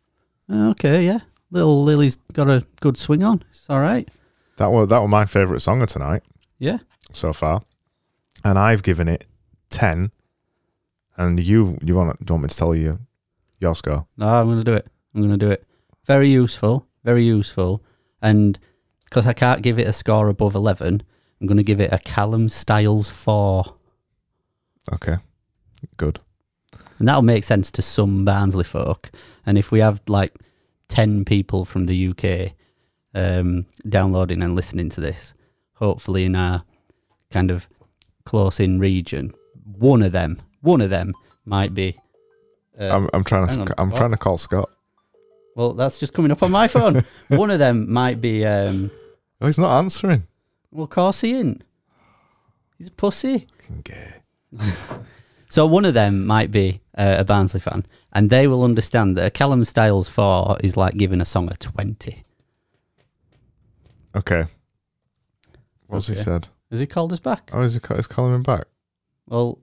Okay, 0.51 1.05
yeah. 1.05 1.19
Little 1.51 1.83
Lily's 1.83 2.17
got 2.33 2.49
a 2.49 2.65
good 2.81 2.97
swing 2.97 3.23
on. 3.23 3.43
It's 3.49 3.69
all 3.69 3.79
right. 3.79 4.09
That 4.57 4.67
was 4.71 4.89
that 4.89 4.99
was 4.99 5.09
my 5.09 5.25
favourite 5.25 5.61
song 5.61 5.81
of 5.81 5.87
tonight 5.87 6.23
Yeah. 6.57 6.79
so 7.13 7.31
far, 7.31 7.61
and 8.43 8.57
I've 8.57 8.81
given 8.83 9.07
it 9.07 9.25
ten. 9.69 10.11
And 11.15 11.39
you 11.39 11.77
you 11.83 11.95
want 11.95 12.19
do 12.25 12.31
you 12.31 12.33
want 12.35 12.43
me 12.43 12.49
to 12.49 12.55
tell 12.55 12.73
you 12.75 12.99
your 13.59 13.75
score? 13.75 14.07
No, 14.17 14.27
I'm 14.27 14.45
going 14.47 14.57
to 14.57 14.63
do 14.63 14.73
it. 14.73 14.87
I'm 15.13 15.21
going 15.21 15.37
to 15.37 15.45
do 15.45 15.51
it. 15.51 15.63
Very 16.05 16.29
useful. 16.29 16.87
Very 17.03 17.23
useful. 17.23 17.83
And 18.21 18.57
because 19.09 19.27
I 19.27 19.33
can't 19.33 19.61
give 19.61 19.79
it 19.79 19.87
a 19.87 19.93
score 19.93 20.27
above 20.27 20.55
11, 20.55 21.03
I'm 21.39 21.47
going 21.47 21.57
to 21.57 21.63
give 21.63 21.79
it 21.79 21.93
a 21.93 21.99
Callum 21.99 22.49
Styles 22.49 23.09
4. 23.09 23.63
Okay, 24.93 25.17
good. 25.97 26.19
And 26.99 27.07
that'll 27.07 27.21
make 27.21 27.43
sense 27.43 27.69
to 27.71 27.81
some 27.81 28.25
Barnsley 28.25 28.63
folk. 28.63 29.11
And 29.45 29.57
if 29.57 29.71
we 29.71 29.79
have 29.79 30.01
like 30.07 30.33
10 30.89 31.25
people 31.25 31.63
from 31.63 31.85
the 31.85 32.07
UK 32.09 32.53
um, 33.13 33.65
downloading 33.87 34.41
and 34.41 34.55
listening 34.55 34.89
to 34.89 35.01
this, 35.01 35.33
hopefully 35.73 36.25
in 36.25 36.35
our 36.35 36.63
kind 37.29 37.51
of 37.51 37.67
close 38.25 38.59
in 38.59 38.79
region, 38.79 39.31
one 39.63 40.01
of 40.01 40.11
them, 40.11 40.41
one 40.61 40.81
of 40.81 40.89
them 40.89 41.13
might 41.45 41.73
be. 41.73 41.97
Uh, 42.79 42.89
I'm 42.89 43.09
I'm 43.13 43.23
trying 43.23 43.47
to 43.47 43.53
sc- 43.53 43.73
I'm 43.77 43.91
trying 43.91 44.11
to 44.11 44.17
call 44.17 44.37
Scott. 44.37 44.69
Well, 45.57 45.73
that's 45.73 45.97
just 45.97 46.13
coming 46.13 46.31
up 46.31 46.43
on 46.43 46.51
my 46.51 46.67
phone. 46.67 47.03
one 47.27 47.51
of 47.51 47.59
them 47.59 47.91
might 47.91 48.21
be. 48.21 48.45
Um, 48.45 48.91
Oh, 49.39 49.45
he's 49.45 49.57
not 49.59 49.77
answering. 49.77 50.25
well, 50.71 50.85
of 50.85 50.89
course 50.89 51.21
he 51.21 51.35
ain't. 51.35 51.63
He's 52.77 52.87
a 52.87 52.91
pussy. 52.91 53.45
Fucking 53.59 53.81
gay. 53.83 54.13
So 55.49 55.65
one 55.65 55.85
of 55.85 55.93
them 55.93 56.25
might 56.25 56.51
be 56.51 56.81
uh, 56.97 57.15
a 57.19 57.23
Barnsley 57.23 57.61
fan, 57.61 57.85
and 58.11 58.29
they 58.29 58.47
will 58.47 58.63
understand 58.63 59.15
that 59.15 59.25
a 59.25 59.29
Callum 59.29 59.63
Styles 59.63 60.09
4 60.09 60.57
is 60.61 60.75
like 60.75 60.97
giving 60.97 61.21
a 61.21 61.25
song 61.25 61.49
a 61.49 61.55
20. 61.55 62.23
Okay. 64.13 64.43
What's 65.87 66.07
he 66.07 66.15
said? 66.15 66.49
Has 66.69 66.81
he 66.81 66.85
called 66.85 67.13
us 67.13 67.19
back? 67.19 67.49
Oh, 67.53 67.61
is 67.61 67.75
he, 67.75 67.79
is 67.95 68.07
calling 68.07 68.35
him 68.35 68.43
back? 68.43 68.65
Well, 69.25 69.59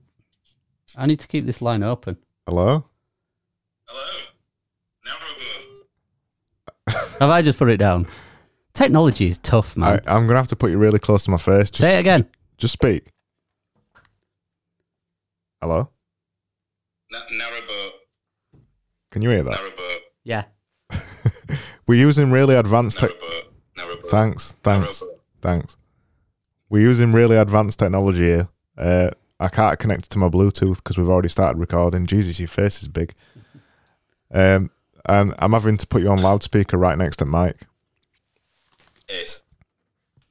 I 0.97 1.05
need 1.05 1.19
to 1.19 1.27
keep 1.27 1.45
this 1.45 1.61
line 1.61 1.83
open. 1.83 2.17
Hello? 2.47 2.85
Hello. 3.85 4.23
Narrowboat. 7.15 7.19
Have 7.21 7.29
I 7.29 7.41
just 7.41 7.59
put 7.59 7.69
it 7.69 7.77
down? 7.77 8.07
Technology 8.73 9.27
is 9.27 9.37
tough, 9.37 9.77
I, 9.77 9.79
man. 9.79 9.99
I'm 10.05 10.27
gonna 10.27 10.39
have 10.39 10.47
to 10.49 10.55
put 10.55 10.71
you 10.71 10.77
really 10.77 10.99
close 10.99 11.23
to 11.25 11.31
my 11.31 11.37
face. 11.37 11.69
Just, 11.71 11.81
Say 11.81 11.97
it 11.97 11.99
again. 12.01 12.29
Just 12.57 12.73
speak. 12.73 13.11
Hello? 15.61 15.89
Na- 17.11 17.19
narrowboat. 17.31 17.89
Can 19.11 19.21
you 19.21 19.29
hear 19.29 19.43
that? 19.43 19.53
Narrowboat. 19.57 19.97
Yeah. 20.23 20.43
We're 21.87 21.99
using 21.99 22.31
really 22.31 22.55
advanced 22.55 22.99
tech. 22.99 23.11
Narrowboat. 23.11 23.47
Narrowboat. 23.77 24.09
Thanks, 24.09 24.51
thanks, 24.63 25.01
Narrowboat. 25.01 25.19
thanks. 25.41 25.77
We're 26.69 26.81
using 26.81 27.11
really 27.11 27.37
advanced 27.37 27.79
technology 27.79 28.23
here. 28.25 28.49
Uh, 28.77 29.11
I 29.39 29.47
can't 29.49 29.77
connect 29.79 30.05
it 30.05 30.09
to 30.09 30.19
my 30.19 30.27
Bluetooth 30.29 30.77
because 30.77 30.97
we've 30.97 31.09
already 31.09 31.29
started 31.29 31.59
recording. 31.59 32.05
Jesus, 32.05 32.39
your 32.39 32.47
face 32.49 32.81
is 32.81 32.87
big. 32.87 33.13
Um, 34.33 34.71
and 35.07 35.33
I'm 35.39 35.51
having 35.53 35.77
to 35.77 35.87
put 35.87 36.01
you 36.01 36.09
on 36.09 36.21
loudspeaker 36.21 36.77
right 36.77 36.97
next 36.97 37.17
to 37.17 37.25
Mike. 37.25 37.61
Eight. 39.09 39.41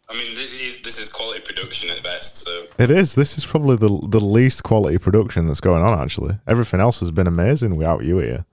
I 0.09 0.15
mean, 0.15 0.35
this 0.35 0.53
is 0.61 0.83
this 0.83 0.99
is 0.99 1.11
quality 1.13 1.41
production 1.41 1.91
at 1.91 2.03
best. 2.03 2.37
So 2.37 2.67
It 2.79 2.91
is. 2.91 3.15
This 3.15 3.37
is 3.39 3.47
probably 3.47 3.77
the 3.77 4.01
the 4.09 4.21
least 4.21 4.63
quality 4.63 4.99
production 4.99 5.47
that's 5.47 5.61
going 5.61 5.83
on. 5.83 5.99
Actually, 5.99 6.39
everything 6.47 6.81
else 6.81 7.01
has 7.01 7.11
been 7.11 7.27
amazing 7.27 7.77
without 7.77 8.05
you 8.05 8.19
here. 8.19 8.45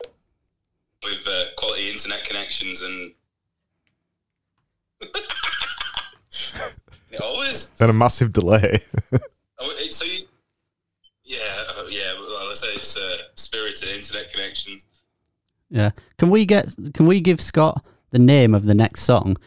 with 1.03 1.19
uh, 1.27 1.43
quality 1.57 1.89
internet 1.91 2.23
connections 2.25 2.81
and 2.81 3.11
always. 7.21 7.69
Then 7.77 7.89
a 7.89 7.93
massive 7.93 8.31
delay. 8.31 8.79
Oh, 9.59 9.75
so 9.89 10.05
you, 10.05 10.25
yeah, 11.23 11.37
uh, 11.77 11.83
yeah. 11.89 12.13
Well, 12.13 12.47
let's 12.47 12.61
say 12.61 12.73
it's 12.75 12.97
uh, 12.97 13.17
spirited 13.35 13.89
internet 13.89 14.31
connections. 14.31 14.85
Yeah. 15.71 15.91
Can 16.19 16.29
we 16.29 16.45
get? 16.45 16.75
Can 16.93 17.07
we 17.07 17.19
give 17.19 17.41
Scott 17.41 17.83
the 18.11 18.19
name 18.19 18.53
of 18.53 18.65
the 18.65 18.75
next 18.75 19.01
song, 19.03 19.37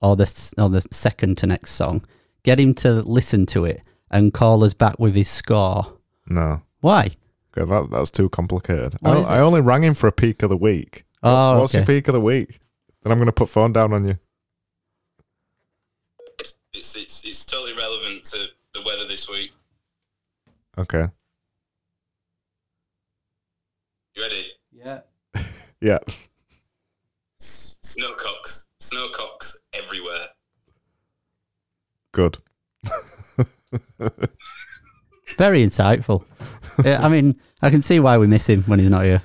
or 0.00 0.16
the 0.16 0.54
or 0.58 0.70
the 0.70 0.80
second 0.90 1.36
to 1.38 1.46
next 1.46 1.72
song? 1.72 2.04
Get 2.44 2.58
him 2.58 2.72
to 2.74 3.02
listen 3.02 3.44
to 3.46 3.64
it 3.64 3.82
and 4.10 4.32
call 4.32 4.64
us 4.64 4.72
back 4.74 4.98
with 4.98 5.14
his 5.14 5.28
score. 5.28 5.98
no, 6.26 6.62
Why? 6.80 7.10
Okay, 7.56 7.68
that, 7.68 7.90
that's 7.90 8.10
too 8.10 8.28
complicated. 8.30 8.96
I. 9.04 9.10
I 9.18 9.38
only 9.40 9.60
rang 9.60 9.82
him 9.84 9.94
for 9.94 10.06
a 10.06 10.12
peak 10.12 10.42
of 10.42 10.48
the 10.50 10.56
week. 10.56 11.04
Oh, 11.22 11.60
What's 11.60 11.74
okay. 11.74 11.80
your 11.80 11.86
peak 11.86 12.08
of 12.08 12.14
the 12.14 12.20
week? 12.20 12.58
Then 13.02 13.12
I'm 13.12 13.18
going 13.18 13.26
to 13.26 13.32
put 13.32 13.48
phone 13.50 13.72
down 13.72 13.92
on 13.92 14.06
you. 14.06 14.18
It's 16.38 16.96
it's 16.96 17.24
it's 17.24 17.44
totally 17.44 17.74
relevant 17.74 18.24
to 18.24 18.46
the 18.72 18.82
weather 18.82 19.06
this 19.06 19.28
week. 19.28 19.52
Okay. 20.78 21.06
You 24.14 24.22
ready? 24.22 24.51
Yeah. 25.82 25.98
Yeah. 26.08 26.14
S- 27.40 27.78
snowcocks, 27.82 28.66
snowcocks 28.80 29.56
everywhere. 29.72 30.28
Good. 32.12 32.38
Very 35.36 35.64
insightful. 35.64 36.24
yeah, 36.84 37.04
I 37.04 37.08
mean, 37.08 37.40
I 37.62 37.70
can 37.70 37.82
see 37.82 37.98
why 38.00 38.16
we 38.18 38.26
miss 38.28 38.48
him 38.48 38.62
when 38.64 38.78
he's 38.78 38.90
not 38.90 39.04
here. 39.04 39.22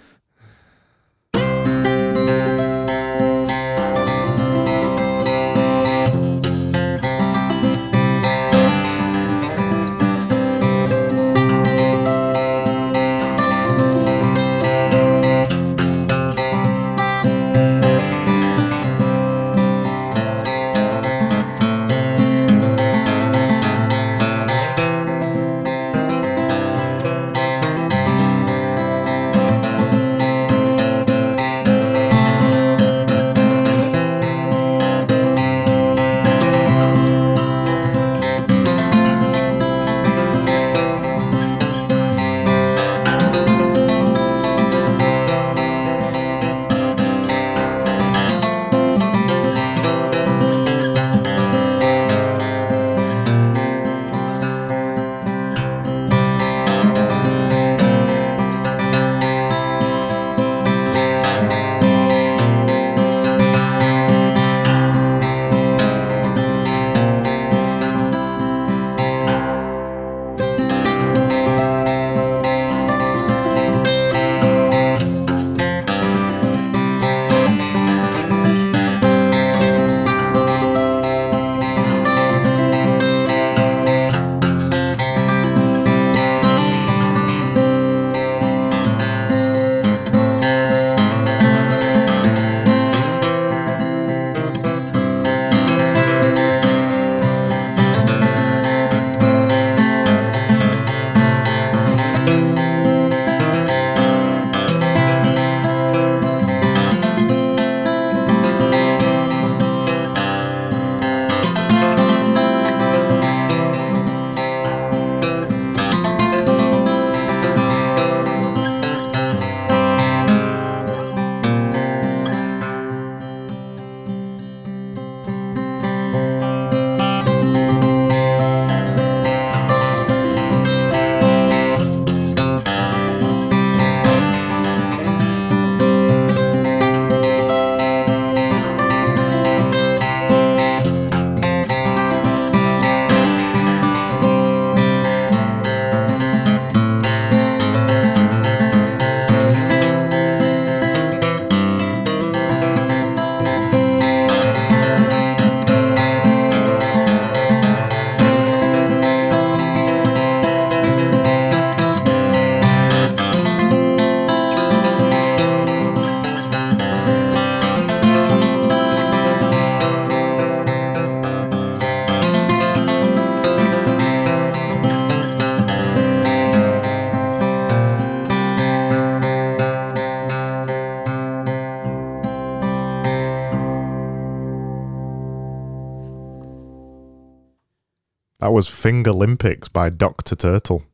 That 188.47 188.53
was 188.53 188.69
Finger 188.69 189.09
Olympics 189.11 189.67
by 189.67 189.89
Dr. 189.89 190.33
Turtle. 190.33 190.85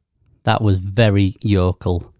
That 0.41 0.63
was 0.63 0.79
very 0.79 1.35
yokel, 1.43 2.11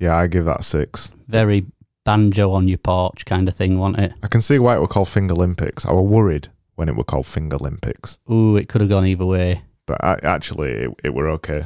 Yeah, 0.00 0.16
I 0.16 0.26
give 0.26 0.44
that 0.46 0.64
six. 0.64 1.12
very 1.28 1.66
banjo 2.04 2.50
on 2.50 2.66
your 2.66 2.78
porch 2.78 3.24
kind 3.26 3.46
of 3.48 3.54
thing, 3.54 3.78
wasn't 3.78 4.00
it? 4.00 4.12
I 4.24 4.26
can 4.26 4.40
see 4.40 4.58
why 4.58 4.74
it 4.74 4.80
were 4.80 4.88
called 4.88 5.06
Finger 5.08 5.34
Olympics. 5.34 5.86
I 5.86 5.92
was 5.92 6.04
worried 6.04 6.48
when 6.74 6.88
it 6.88 6.96
were 6.96 7.04
called 7.04 7.26
Finger 7.26 7.58
Olympics, 7.58 8.18
Ooh, 8.28 8.56
it 8.56 8.68
could 8.68 8.80
have 8.80 8.90
gone 8.90 9.06
either 9.06 9.24
way. 9.24 9.62
but 9.86 10.02
I, 10.02 10.18
actually, 10.24 10.70
it, 10.72 10.90
it 11.04 11.14
were 11.14 11.28
okay. 11.28 11.62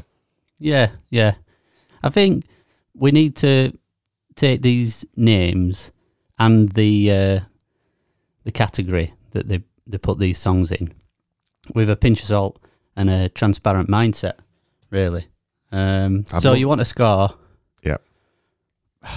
Yeah, 0.58 0.90
yeah. 1.08 1.36
I 2.02 2.10
think 2.10 2.44
we 2.94 3.12
need 3.12 3.34
to 3.36 3.72
take 4.36 4.60
these 4.60 5.06
names 5.16 5.90
and 6.38 6.68
the 6.68 7.10
uh, 7.10 7.40
the 8.44 8.52
category 8.52 9.14
that 9.30 9.48
they 9.48 9.62
they 9.86 9.96
put 9.96 10.18
these 10.18 10.36
songs 10.36 10.70
in 10.70 10.92
with 11.74 11.88
a 11.88 11.96
pinch 11.96 12.20
of 12.20 12.26
salt 12.28 12.60
and 12.96 13.10
a 13.10 13.28
transparent 13.28 13.88
mindset, 13.88 14.34
really. 14.90 15.26
Um, 15.72 16.24
so 16.26 16.50
love- 16.50 16.58
you 16.58 16.68
want 16.68 16.80
to 16.80 16.84
score? 16.84 17.30
Yeah. 17.82 17.96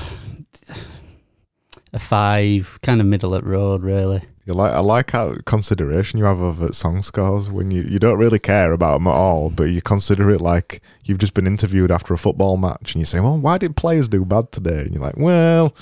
A 1.93 1.99
five, 1.99 2.79
kind 2.83 2.99
of 2.99 3.07
middle 3.07 3.33
at 3.33 3.45
road, 3.45 3.81
really. 3.81 4.21
You 4.45 4.53
like 4.53 4.71
I 4.73 4.79
like 4.79 5.11
how 5.11 5.35
consideration 5.45 6.19
you 6.19 6.25
have 6.25 6.39
of 6.39 6.75
song 6.75 7.01
scores 7.01 7.49
when 7.49 7.71
you, 7.71 7.81
you 7.83 7.97
don't 7.97 8.17
really 8.17 8.39
care 8.39 8.71
about 8.73 8.93
them 8.97 9.07
at 9.07 9.13
all, 9.13 9.49
but 9.49 9.65
you 9.65 9.81
consider 9.81 10.29
it 10.29 10.41
like 10.41 10.81
you've 11.05 11.17
just 11.17 11.33
been 11.33 11.47
interviewed 11.47 11.91
after 11.91 12.13
a 12.13 12.17
football 12.17 12.55
match, 12.57 12.93
and 12.93 13.01
you 13.01 13.05
say, 13.05 13.19
"Well, 13.21 13.37
why 13.37 13.57
did 13.57 13.75
players 13.77 14.07
do 14.09 14.25
bad 14.25 14.51
today?" 14.51 14.81
And 14.81 14.93
you're 14.93 15.03
like, 15.03 15.17
"Well, 15.17 15.73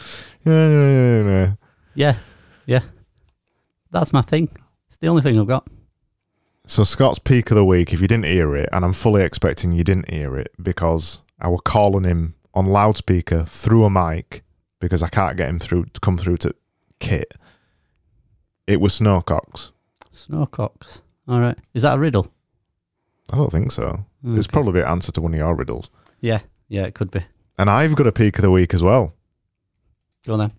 yeah, 0.45 0.69
yeah, 0.69 0.89
yeah, 0.89 1.23
yeah." 1.23 1.53
Yeah, 1.95 2.15
yeah. 2.65 2.81
That's 3.91 4.13
my 4.13 4.21
thing. 4.21 4.49
It's 4.87 4.97
the 4.97 5.07
only 5.07 5.21
thing 5.21 5.39
I've 5.39 5.47
got. 5.47 5.67
So 6.67 6.83
Scott's 6.83 7.19
peak 7.19 7.51
of 7.51 7.55
the 7.55 7.65
week, 7.65 7.93
if 7.93 8.01
you 8.01 8.07
didn't 8.07 8.25
hear 8.25 8.55
it, 8.55 8.69
and 8.71 8.83
I'm 8.83 8.93
fully 8.93 9.21
expecting 9.21 9.71
you 9.71 9.83
didn't 9.83 10.09
hear 10.11 10.35
it 10.37 10.51
because 10.61 11.21
I 11.39 11.47
was 11.47 11.61
calling 11.63 12.03
him 12.05 12.35
on 12.53 12.65
loudspeaker 12.65 13.45
through 13.45 13.85
a 13.85 13.89
mic 13.89 14.43
because 14.79 15.03
I 15.03 15.07
can't 15.07 15.37
get 15.37 15.49
him 15.49 15.59
through 15.59 15.85
to 15.85 15.99
come 15.99 16.17
through 16.17 16.37
to 16.37 16.55
Kit. 16.99 17.33
It 18.65 18.81
was 18.81 18.99
Snowcocks. 18.99 19.71
Snowcocks. 20.13 21.01
All 21.27 21.39
right. 21.39 21.57
Is 21.73 21.83
that 21.83 21.97
a 21.97 21.99
riddle? 21.99 22.27
I 23.31 23.37
don't 23.37 23.51
think 23.51 23.71
so. 23.71 24.05
It's 24.23 24.47
probably 24.47 24.81
the 24.81 24.87
answer 24.87 25.11
to 25.11 25.21
one 25.21 25.33
of 25.33 25.37
your 25.37 25.53
riddles. 25.53 25.91
Yeah, 26.19 26.39
yeah, 26.67 26.83
it 26.83 26.95
could 26.95 27.11
be. 27.11 27.23
And 27.59 27.69
I've 27.69 27.95
got 27.95 28.07
a 28.07 28.11
peak 28.11 28.37
of 28.37 28.41
the 28.41 28.51
week 28.51 28.73
as 28.73 28.81
well. 28.81 29.13
Go 30.25 30.33
on 30.33 30.39
then. 30.39 30.51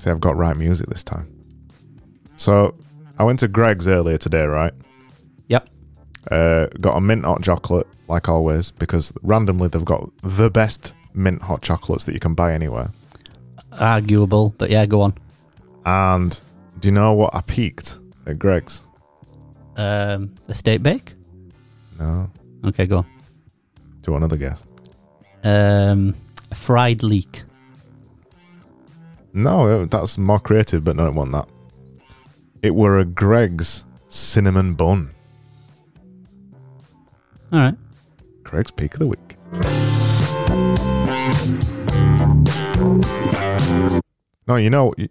See, 0.00 0.08
I've 0.08 0.20
got 0.20 0.34
right 0.34 0.56
music 0.56 0.88
this 0.88 1.04
time. 1.04 1.28
So 2.36 2.74
I 3.18 3.24
went 3.24 3.38
to 3.40 3.48
Greggs 3.48 3.86
earlier 3.86 4.16
today, 4.16 4.44
right? 4.44 4.72
Yep. 5.48 5.68
Uh, 6.30 6.66
got 6.80 6.96
a 6.96 7.02
mint 7.02 7.22
hot 7.22 7.42
chocolate, 7.42 7.86
like 8.08 8.26
always, 8.26 8.70
because 8.70 9.12
randomly 9.20 9.68
they've 9.68 9.84
got 9.84 10.10
the 10.22 10.48
best 10.50 10.94
mint 11.12 11.42
hot 11.42 11.60
chocolates 11.60 12.06
that 12.06 12.14
you 12.14 12.18
can 12.18 12.32
buy 12.32 12.54
anywhere. 12.54 12.88
Arguable, 13.72 14.54
but 14.56 14.70
yeah, 14.70 14.86
go 14.86 15.02
on. 15.02 15.14
And 15.84 16.40
do 16.78 16.88
you 16.88 16.92
know 16.92 17.12
what 17.12 17.34
I 17.34 17.42
peaked 17.42 17.98
at 18.26 18.38
Greggs? 18.38 18.86
Um, 19.76 20.34
steak 20.50 20.82
bake. 20.82 21.12
No. 21.98 22.30
Okay, 22.64 22.86
go 22.86 22.98
on. 22.98 23.06
Do 24.00 24.16
another 24.16 24.38
guess? 24.38 24.64
Um, 25.44 26.14
a 26.50 26.54
fried 26.54 27.02
leek. 27.02 27.42
No, 29.32 29.82
uh, 29.82 29.86
that's 29.86 30.18
more 30.18 30.40
creative, 30.40 30.84
but 30.84 30.96
no, 30.96 31.06
it 31.06 31.14
wasn't 31.14 31.32
that. 31.32 31.48
It 32.62 32.74
were 32.74 32.98
a 32.98 33.04
Greggs 33.04 33.84
cinnamon 34.08 34.74
bun. 34.74 35.14
All 37.52 37.58
right. 37.58 37.74
Greggs 38.42 38.70
peak 38.70 38.94
of 38.94 39.00
the 39.00 39.06
week. 39.06 39.36
No, 44.46 44.56
you 44.56 44.68
know. 44.68 44.92
You, 44.96 45.08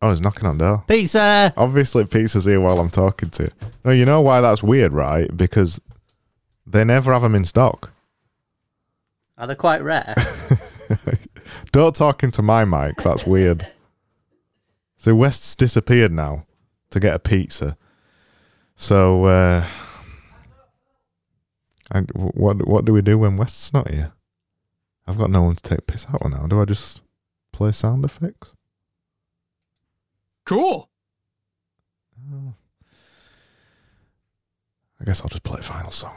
oh, 0.00 0.10
he's 0.10 0.20
knocking 0.20 0.46
on 0.46 0.58
door. 0.58 0.84
Pizza. 0.88 1.52
Obviously, 1.56 2.04
pizza's 2.04 2.44
here 2.46 2.60
while 2.60 2.80
I'm 2.80 2.90
talking 2.90 3.30
to 3.30 3.44
you. 3.44 3.50
No, 3.84 3.90
you 3.92 4.04
know 4.04 4.20
why 4.20 4.40
that's 4.40 4.62
weird, 4.62 4.92
right? 4.92 5.34
Because 5.36 5.80
they 6.66 6.84
never 6.84 7.12
have 7.12 7.22
them 7.22 7.34
in 7.34 7.44
stock. 7.44 7.92
Are 9.38 9.46
they 9.46 9.54
quite 9.54 9.82
rare? 9.82 10.14
Don't 11.72 11.94
talk 11.94 12.22
into 12.22 12.42
my 12.42 12.64
mic. 12.64 12.96
That's 12.96 13.26
weird. 13.26 13.66
So 14.96 15.14
West's 15.14 15.56
disappeared 15.56 16.12
now 16.12 16.46
to 16.90 17.00
get 17.00 17.14
a 17.14 17.18
pizza. 17.18 17.76
So 18.76 19.24
uh, 19.24 19.66
and 21.90 22.10
what 22.14 22.66
what 22.66 22.84
do 22.84 22.92
we 22.92 23.02
do 23.02 23.18
when 23.18 23.36
West's 23.36 23.72
not 23.72 23.90
here? 23.90 24.12
I've 25.06 25.18
got 25.18 25.30
no 25.30 25.42
one 25.42 25.56
to 25.56 25.62
take 25.62 25.86
piss 25.86 26.06
out 26.08 26.22
of 26.22 26.30
now. 26.30 26.46
Do 26.46 26.60
I 26.60 26.64
just 26.64 27.02
play 27.52 27.72
sound 27.72 28.04
effects? 28.04 28.56
Cool. 30.44 30.88
I 35.00 35.04
guess 35.04 35.20
I'll 35.20 35.28
just 35.28 35.42
play 35.42 35.58
a 35.58 35.62
final 35.62 35.90
song. 35.90 36.14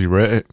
Do 0.00 0.04
you 0.04 0.08
rate 0.08 0.32
it? 0.32 0.46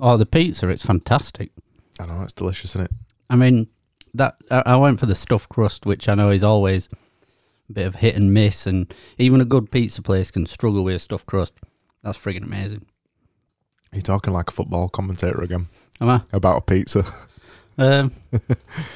Oh, 0.00 0.16
the 0.16 0.26
pizza, 0.26 0.68
it's 0.68 0.84
fantastic. 0.84 1.52
I 2.00 2.06
know 2.06 2.22
it's 2.22 2.32
delicious, 2.32 2.70
isn't 2.72 2.86
it? 2.86 2.90
I 3.30 3.36
mean, 3.36 3.68
that 4.14 4.36
I, 4.50 4.62
I 4.66 4.76
went 4.76 4.98
for 5.00 5.06
the 5.06 5.14
stuffed 5.14 5.48
crust, 5.48 5.86
which 5.86 6.08
I 6.08 6.14
know 6.14 6.30
is 6.30 6.42
always 6.42 6.88
a 7.68 7.72
bit 7.72 7.86
of 7.86 7.96
hit 7.96 8.16
and 8.16 8.32
miss, 8.34 8.66
and 8.66 8.92
even 9.18 9.40
a 9.40 9.44
good 9.44 9.70
pizza 9.70 10.02
place 10.02 10.30
can 10.30 10.46
struggle 10.46 10.82
with 10.82 10.96
a 10.96 10.98
stuffed 10.98 11.26
crust. 11.26 11.54
That's 12.02 12.18
friggin' 12.18 12.44
amazing. 12.44 12.86
You're 13.92 14.02
talking 14.02 14.32
like 14.32 14.48
a 14.48 14.52
football 14.52 14.88
commentator 14.88 15.40
again 15.40 15.66
Am 16.00 16.08
I? 16.08 16.22
about 16.32 16.58
a 16.58 16.62
pizza. 16.62 17.04
Um, 17.76 18.12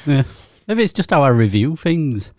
yeah. 0.07 0.23
Maybe 0.69 0.85
it's 0.85 0.93
just 0.93 1.11
how 1.11 1.23
I 1.25 1.31
review 1.31 1.75
things. 1.75 2.31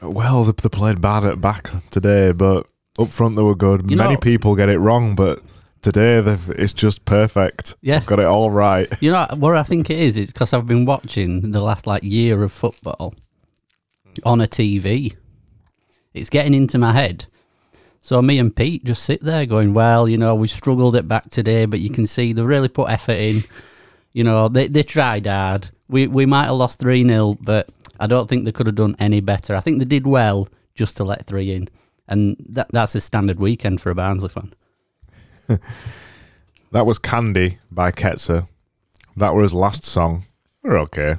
Well, 0.00 0.42
they, 0.44 0.52
they 0.52 0.70
played 0.70 1.02
bad 1.02 1.22
at 1.22 1.38
back 1.38 1.68
today, 1.90 2.32
but 2.32 2.66
up 2.98 3.08
front 3.08 3.36
they 3.36 3.42
were 3.42 3.54
good. 3.54 3.90
You 3.90 3.98
Many 3.98 4.14
know- 4.14 4.20
people 4.20 4.56
get 4.56 4.70
it 4.70 4.78
wrong, 4.78 5.14
but 5.14 5.40
today 5.82 6.20
they've, 6.20 6.48
it's 6.50 6.72
just 6.72 7.04
perfect. 7.04 7.76
Yeah. 7.82 8.00
Got 8.00 8.20
it 8.20 8.26
all 8.26 8.50
right. 8.50 8.88
You 9.00 9.12
know 9.12 9.26
what 9.34 9.56
I 9.56 9.64
think 9.64 9.90
it 9.90 9.98
is? 9.98 10.16
It's 10.16 10.32
because 10.32 10.52
I've 10.52 10.66
been 10.66 10.84
watching 10.84 11.50
the 11.50 11.60
last 11.60 11.86
like 11.86 12.02
year 12.02 12.42
of 12.42 12.52
football 12.52 13.14
on 14.24 14.40
a 14.40 14.46
TV. 14.46 15.16
It's 16.14 16.30
getting 16.30 16.54
into 16.54 16.78
my 16.78 16.92
head. 16.92 17.26
So 18.00 18.20
me 18.20 18.38
and 18.38 18.54
Pete 18.54 18.84
just 18.84 19.04
sit 19.04 19.22
there 19.22 19.46
going, 19.46 19.74
well, 19.74 20.08
you 20.08 20.16
know, 20.16 20.34
we 20.34 20.48
struggled 20.48 20.96
it 20.96 21.06
back 21.06 21.30
today, 21.30 21.66
but 21.66 21.80
you 21.80 21.90
can 21.90 22.06
see 22.06 22.32
they 22.32 22.42
really 22.42 22.68
put 22.68 22.90
effort 22.90 23.12
in. 23.12 23.42
You 24.12 24.24
know, 24.24 24.48
they 24.48 24.68
they 24.68 24.82
tried 24.82 25.26
hard. 25.26 25.70
We 25.88 26.06
we 26.06 26.26
might 26.26 26.46
have 26.46 26.56
lost 26.56 26.78
three 26.78 27.04
0 27.04 27.38
but 27.40 27.68
I 28.00 28.06
don't 28.06 28.28
think 28.28 28.44
they 28.44 28.52
could 28.52 28.66
have 28.66 28.74
done 28.74 28.96
any 28.98 29.20
better. 29.20 29.54
I 29.54 29.60
think 29.60 29.78
they 29.78 29.84
did 29.84 30.06
well 30.06 30.48
just 30.74 30.96
to 30.96 31.04
let 31.04 31.26
three 31.26 31.52
in, 31.52 31.68
and 32.08 32.36
that 32.48 32.68
that's 32.72 32.94
a 32.94 33.00
standard 33.00 33.38
weekend 33.38 33.80
for 33.80 33.90
a 33.90 33.94
Barnsley 33.94 34.28
fan. 34.28 34.52
That 36.72 36.86
was 36.86 36.98
Candy 36.98 37.58
by 37.70 37.90
Ketsa. 37.90 38.48
That 39.14 39.34
was 39.34 39.50
his 39.50 39.54
last 39.54 39.84
song. 39.84 40.24
We're 40.62 40.78
okay. 40.80 41.16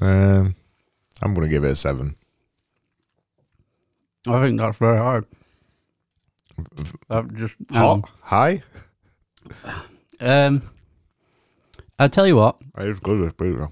Um, 0.00 0.56
I'm 1.22 1.34
going 1.34 1.46
to 1.46 1.48
give 1.48 1.62
it 1.62 1.70
a 1.70 1.76
seven. 1.76 2.16
I 4.26 4.42
think 4.42 4.58
that's 4.58 4.78
very 4.78 4.96
hard. 4.98 5.24
That 7.08 7.32
just 7.34 7.54
Hot? 7.70 8.08
High? 8.22 8.62
Um, 10.20 10.62
I'll 11.98 12.08
tell 12.08 12.26
you 12.26 12.34
what, 12.36 12.56
It's 12.78 12.98
good 12.98 13.24
as 13.24 13.34
pizza. 13.34 13.68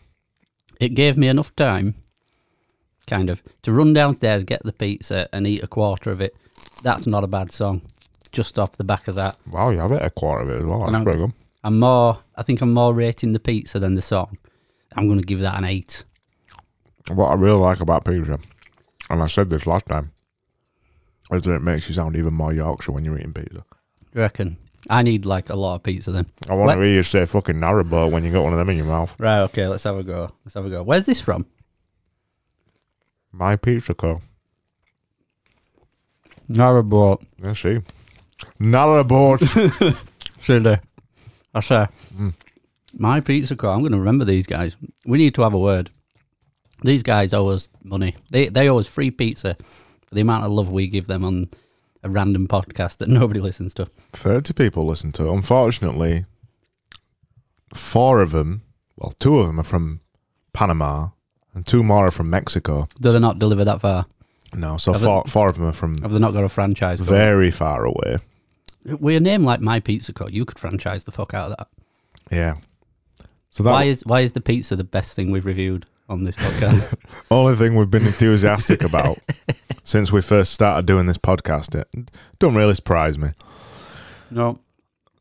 it 0.78 0.90
gave 0.94 1.16
me 1.16 1.26
enough 1.26 1.54
time, 1.56 1.94
kind 3.08 3.28
of, 3.30 3.42
to 3.62 3.72
run 3.72 3.92
downstairs, 3.92 4.44
get 4.44 4.62
the 4.62 4.72
pizza, 4.72 5.28
and 5.32 5.44
eat 5.44 5.62
a 5.64 5.66
quarter 5.66 6.12
of 6.12 6.20
it. 6.20 6.36
That's 6.84 7.06
not 7.08 7.24
a 7.24 7.28
bad 7.28 7.50
song. 7.50 7.82
Just 8.32 8.58
off 8.58 8.72
the 8.76 8.84
back 8.84 9.08
of 9.08 9.16
that, 9.16 9.36
Wow, 9.50 9.70
you 9.70 9.78
have 9.78 9.90
it 9.92 10.02
a 10.02 10.10
quarter 10.10 10.42
of 10.44 10.50
it 10.50 10.58
as 10.60 10.64
well. 10.64 10.80
That's 10.80 10.92
know. 10.92 11.02
pretty 11.02 11.18
good. 11.18 11.32
I'm 11.64 11.78
more. 11.80 12.18
I 12.36 12.42
think 12.42 12.60
I'm 12.62 12.72
more 12.72 12.94
rating 12.94 13.32
the 13.32 13.40
pizza 13.40 13.78
than 13.78 13.94
the 13.94 14.02
song. 14.02 14.38
I'm 14.96 15.06
going 15.06 15.18
to 15.20 15.26
give 15.26 15.40
that 15.40 15.58
an 15.58 15.64
eight. 15.64 16.04
What 17.12 17.26
I 17.30 17.34
really 17.34 17.58
like 17.58 17.80
about 17.80 18.04
pizza, 18.04 18.38
and 19.10 19.22
I 19.22 19.26
said 19.26 19.50
this 19.50 19.66
last 19.66 19.86
time, 19.86 20.12
is 21.32 21.42
that 21.42 21.54
it 21.54 21.62
makes 21.62 21.88
you 21.88 21.94
sound 21.94 22.16
even 22.16 22.34
more 22.34 22.52
Yorkshire 22.52 22.92
when 22.92 23.04
you're 23.04 23.18
eating 23.18 23.32
pizza. 23.32 23.64
You 24.14 24.20
reckon? 24.20 24.58
I 24.88 25.02
need 25.02 25.26
like 25.26 25.50
a 25.50 25.56
lot 25.56 25.74
of 25.74 25.82
pizza 25.82 26.10
then. 26.12 26.26
I 26.48 26.54
want 26.54 26.66
What? 26.68 26.74
to 26.76 26.80
hear 26.82 26.94
you 26.94 27.02
say 27.02 27.26
fucking 27.26 27.56
narrowboat 27.56 28.10
when 28.12 28.24
you 28.24 28.32
got 28.32 28.44
one 28.44 28.52
of 28.52 28.58
them 28.58 28.70
in 28.70 28.76
your 28.78 28.86
mouth. 28.86 29.14
Right. 29.18 29.40
Okay. 29.42 29.66
Let's 29.68 29.84
have 29.84 29.96
a 29.98 30.02
go. 30.02 30.30
Let's 30.44 30.54
have 30.54 30.64
a 30.64 30.70
go. 30.70 30.82
Where's 30.82 31.04
this 31.06 31.20
from? 31.20 31.46
My 33.32 33.56
Pizza 33.56 33.92
Co. 33.94 34.22
Narrowboat. 36.48 37.22
Yeah, 37.42 37.52
see. 37.52 37.78
Narrowboat. 38.60 39.96
Silly. 40.40 40.78
I 41.54 41.60
say. 41.60 41.86
Mm. 42.16 42.34
My 42.94 43.20
pizza 43.20 43.56
co. 43.56 43.70
I'm 43.70 43.80
going 43.80 43.92
to 43.92 43.98
remember 43.98 44.24
these 44.24 44.46
guys. 44.46 44.76
We 45.06 45.18
need 45.18 45.34
to 45.36 45.42
have 45.42 45.54
a 45.54 45.58
word. 45.58 45.90
These 46.82 47.02
guys 47.02 47.32
owe 47.34 47.48
us 47.48 47.68
money. 47.84 48.16
They 48.30 48.48
they 48.48 48.68
owe 48.68 48.78
us 48.78 48.88
free 48.88 49.10
pizza 49.10 49.54
for 49.54 50.14
the 50.14 50.20
amount 50.22 50.44
of 50.44 50.52
love 50.52 50.70
we 50.70 50.88
give 50.88 51.06
them 51.06 51.24
on 51.24 51.48
a 52.02 52.08
random 52.08 52.48
podcast 52.48 52.98
that 52.98 53.08
nobody 53.20 53.40
listens 53.40 53.74
to. 53.74 53.86
30 54.12 54.54
people 54.54 54.86
listen 54.86 55.12
to 55.12 55.26
it. 55.26 55.32
Unfortunately, 55.32 56.24
four 57.74 58.20
of 58.22 58.30
them, 58.30 58.62
well, 58.96 59.12
two 59.18 59.38
of 59.38 59.46
them 59.46 59.60
are 59.60 59.64
from 59.64 60.00
Panama 60.52 61.08
and 61.54 61.66
two 61.66 61.82
more 61.82 62.06
are 62.06 62.10
from 62.10 62.30
Mexico. 62.30 62.88
Do 63.00 63.10
they 63.10 63.18
not 63.18 63.38
deliver 63.38 63.64
that 63.64 63.80
far? 63.80 64.06
No, 64.54 64.78
so 64.78 64.92
Have 64.92 65.02
four, 65.02 65.24
four 65.26 65.48
of 65.48 65.56
them 65.56 65.66
are 65.66 65.72
from 65.72 65.98
Have 66.02 66.12
they 66.12 66.18
not 66.18 66.32
got 66.32 66.42
a 66.44 66.48
franchise? 66.48 67.00
very 67.00 67.50
far 67.50 67.84
away. 67.84 68.18
With 68.84 69.16
a 69.16 69.20
name 69.20 69.42
like 69.44 69.60
My 69.60 69.80
Pizza 69.80 70.12
Co, 70.12 70.26
you 70.28 70.44
could 70.44 70.58
franchise 70.58 71.04
the 71.04 71.12
fuck 71.12 71.34
out 71.34 71.50
of 71.50 71.56
that. 71.58 71.68
Yeah. 72.30 72.54
So 73.50 73.62
that 73.64 73.70
why 73.72 73.84
is 73.84 74.06
why 74.06 74.20
is 74.20 74.32
the 74.32 74.40
pizza 74.40 74.76
the 74.76 74.84
best 74.84 75.14
thing 75.14 75.30
we've 75.30 75.44
reviewed 75.44 75.84
on 76.08 76.24
this 76.24 76.36
podcast? 76.36 76.94
only 77.30 77.56
thing 77.56 77.74
we've 77.74 77.90
been 77.90 78.06
enthusiastic 78.06 78.82
about 78.82 79.18
since 79.84 80.12
we 80.12 80.22
first 80.22 80.52
started 80.52 80.86
doing 80.86 81.06
this 81.06 81.18
podcast. 81.18 81.74
It 81.78 82.10
don't 82.38 82.54
really 82.54 82.74
surprise 82.74 83.18
me. 83.18 83.30
no. 84.30 84.58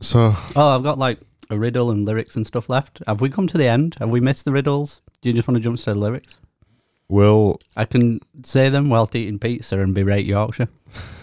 So 0.02 0.34
Oh, 0.56 0.76
I've 0.76 0.84
got 0.84 0.98
like 0.98 1.20
a 1.50 1.58
riddle 1.58 1.92
and 1.92 2.06
lyrics 2.06 2.36
and 2.36 2.48
stuff 2.48 2.70
left. 2.70 3.02
Have 3.08 3.20
we 3.20 3.30
come 3.30 3.48
to 3.48 3.58
the 3.58 3.68
end? 3.68 3.96
Have 4.00 4.10
we 4.10 4.22
missed 4.22 4.46
the 4.46 4.52
riddles? 4.52 5.02
Do 5.22 5.30
you 5.30 5.36
just 5.36 5.48
want 5.48 5.58
to 5.58 5.64
jump 5.64 5.78
to 5.80 5.86
the 5.86 5.96
lyrics? 5.96 6.38
we'll 7.10 7.60
I 7.76 7.86
can 7.86 8.20
say 8.44 8.70
them 8.70 8.88
whilst 8.90 9.16
eating 9.16 9.40
pizza 9.40 9.80
and 9.80 9.94
berate 9.96 10.28
Yorkshire. 10.28 10.70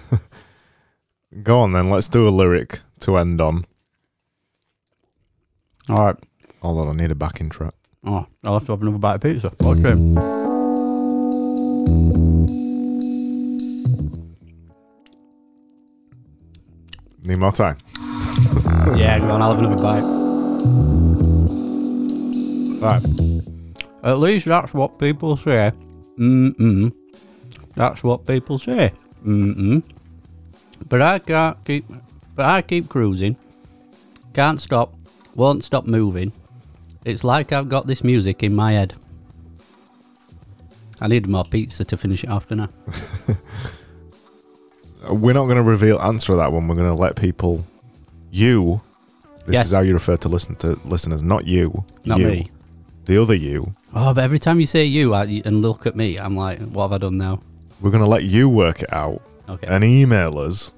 go 1.43 1.61
on 1.61 1.73
then. 1.73 1.91
Let's 1.91 2.09
do 2.09 2.29
a 2.29 2.31
lyric 2.31 2.81
to 3.01 3.17
end 3.17 3.41
on. 3.41 3.65
All 5.89 6.07
right. 6.07 6.17
Although 6.63 6.89
I 6.91 6.95
need 6.95 7.11
a 7.11 7.15
backing 7.15 7.51
track. 7.51 7.75
Oh, 8.05 8.27
I'll 8.45 8.55
have 8.55 8.67
to 8.67 8.73
have 8.73 8.83
another 8.83 8.99
bite 8.99 9.15
of 9.17 9.21
pizza. 9.21 9.53
What's 9.61 9.81
it? 9.81 9.97
Need 17.23 17.39
more 17.39 17.53
time. 17.53 17.79
yeah, 18.97 19.19
go 19.19 19.31
on. 19.31 19.43
I'll 19.43 19.55
have 19.55 19.65
another 19.65 19.83
bite. 19.83 20.05
Right. 22.81 23.03
At 24.05 24.19
least 24.21 24.47
that's 24.47 24.73
what 24.73 24.99
people 24.99 25.37
say. 25.37 25.73
Mm-mm. 26.19 26.95
That's 27.75 28.05
what 28.05 28.27
people 28.27 28.59
say. 28.59 28.93
Mm-mm. 29.25 29.83
But 30.89 31.03
I 31.03 31.19
can't 31.19 31.63
keep... 31.65 31.87
But 32.35 32.45
I 32.47 32.63
keep 32.63 32.89
cruising. 32.89 33.37
Can't 34.35 34.61
stop. 34.61 34.95
Won't 35.35 35.65
stop 35.65 35.87
moving. 35.87 36.33
It's 37.05 37.25
like 37.25 37.53
I've 37.53 37.69
got 37.69 37.87
this 37.87 38.05
music 38.05 38.43
in 38.43 38.55
my 38.55 38.73
head. 38.73 38.95
I 41.01 41.09
need 41.09 41.27
more 41.27 41.45
pizza 41.45 41.85
to 41.85 41.97
finish 41.97 42.25
it 42.25 42.31
off, 42.31 42.49
don't 42.49 42.61
I? 42.61 42.69
We're 45.13 45.35
not 45.35 45.45
going 45.45 45.57
to 45.57 45.63
reveal 45.63 46.01
answer 46.01 46.33
to 46.33 46.37
that 46.37 46.53
one. 46.53 46.67
We're 46.69 46.75
going 46.75 46.89
to 46.89 46.95
let 46.95 47.17
people, 47.17 47.65
you. 48.31 48.81
This 49.45 49.55
Yes. 49.55 49.67
is 49.67 49.73
how 49.73 49.81
you 49.81 49.93
refer 49.93 50.17
to 50.17 50.29
listen 50.29 50.57
to 50.57 50.79
listeners, 50.85 51.23
not 51.23 51.47
you. 51.47 51.85
Not 52.05 52.19
you. 52.19 52.27
me. 52.27 52.51
The 53.05 53.23
other 53.23 53.35
you. 53.35 53.73
Oh, 53.95 54.13
but 54.13 54.25
every 54.25 54.41
time 54.41 54.59
you 54.59 54.67
say 54.67 54.85
you 54.85 55.15
I, 55.15 55.43
and 55.45 55.63
look 55.63 55.87
at 55.87 55.95
me, 55.95 56.19
I'm 56.19 56.37
like, 56.37 56.59
what 56.59 56.85
have 56.85 56.93
I 56.93 56.99
done 56.99 57.19
now? 57.19 57.41
We're 57.81 57.91
going 57.93 58.03
to 58.03 58.09
let 58.09 58.25
you 58.25 58.49
work 58.49 58.83
it 58.83 58.93
out 58.93 59.23
Okay. 59.49 59.67
and 59.69 59.85
email 59.85 60.39
us 60.39 60.73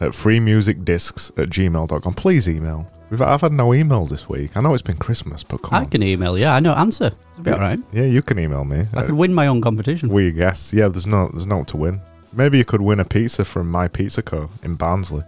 at 0.00 0.10
freemusicdiscs 0.12 1.30
at 1.40 1.48
gmail.com. 1.50 2.14
Please 2.14 2.48
email. 2.48 2.90
We've, 3.10 3.20
I've 3.22 3.40
had 3.42 3.52
no 3.52 3.68
emails 3.68 4.10
this 4.10 4.28
week. 4.28 4.56
I 4.56 4.60
know 4.60 4.72
it's 4.74 4.82
been 4.82 4.96
Christmas, 4.96 5.44
but 5.44 5.58
come 5.62 5.74
I 5.78 5.80
on. 5.84 5.90
can 5.90 6.02
email 6.02 6.38
you. 6.38 6.46
I 6.46 6.60
know 6.60 6.72
answer. 6.74 7.12
It'll 7.32 7.44
be 7.44 7.50
all 7.50 7.58
right. 7.58 7.78
Yeah, 7.92 8.04
you 8.04 8.22
can 8.22 8.38
email 8.38 8.64
me. 8.64 8.86
I 8.94 9.00
Uh, 9.00 9.06
could 9.06 9.14
win 9.14 9.34
my 9.34 9.46
own 9.46 9.60
competition. 9.60 10.08
we 10.08 10.32
guess. 10.32 10.72
Yeah, 10.72 10.88
there's 10.88 11.06
no 11.06 11.28
there's 11.28 11.46
no 11.46 11.64
to 11.64 11.76
win. 11.76 12.00
Maybe 12.32 12.58
you 12.58 12.64
could 12.64 12.80
win 12.80 12.98
a 13.00 13.04
pizza 13.04 13.44
from 13.44 13.70
My 13.70 13.86
Pizza 13.88 14.22
Co. 14.22 14.50
in 14.62 14.74
Barnsley. 14.74 15.22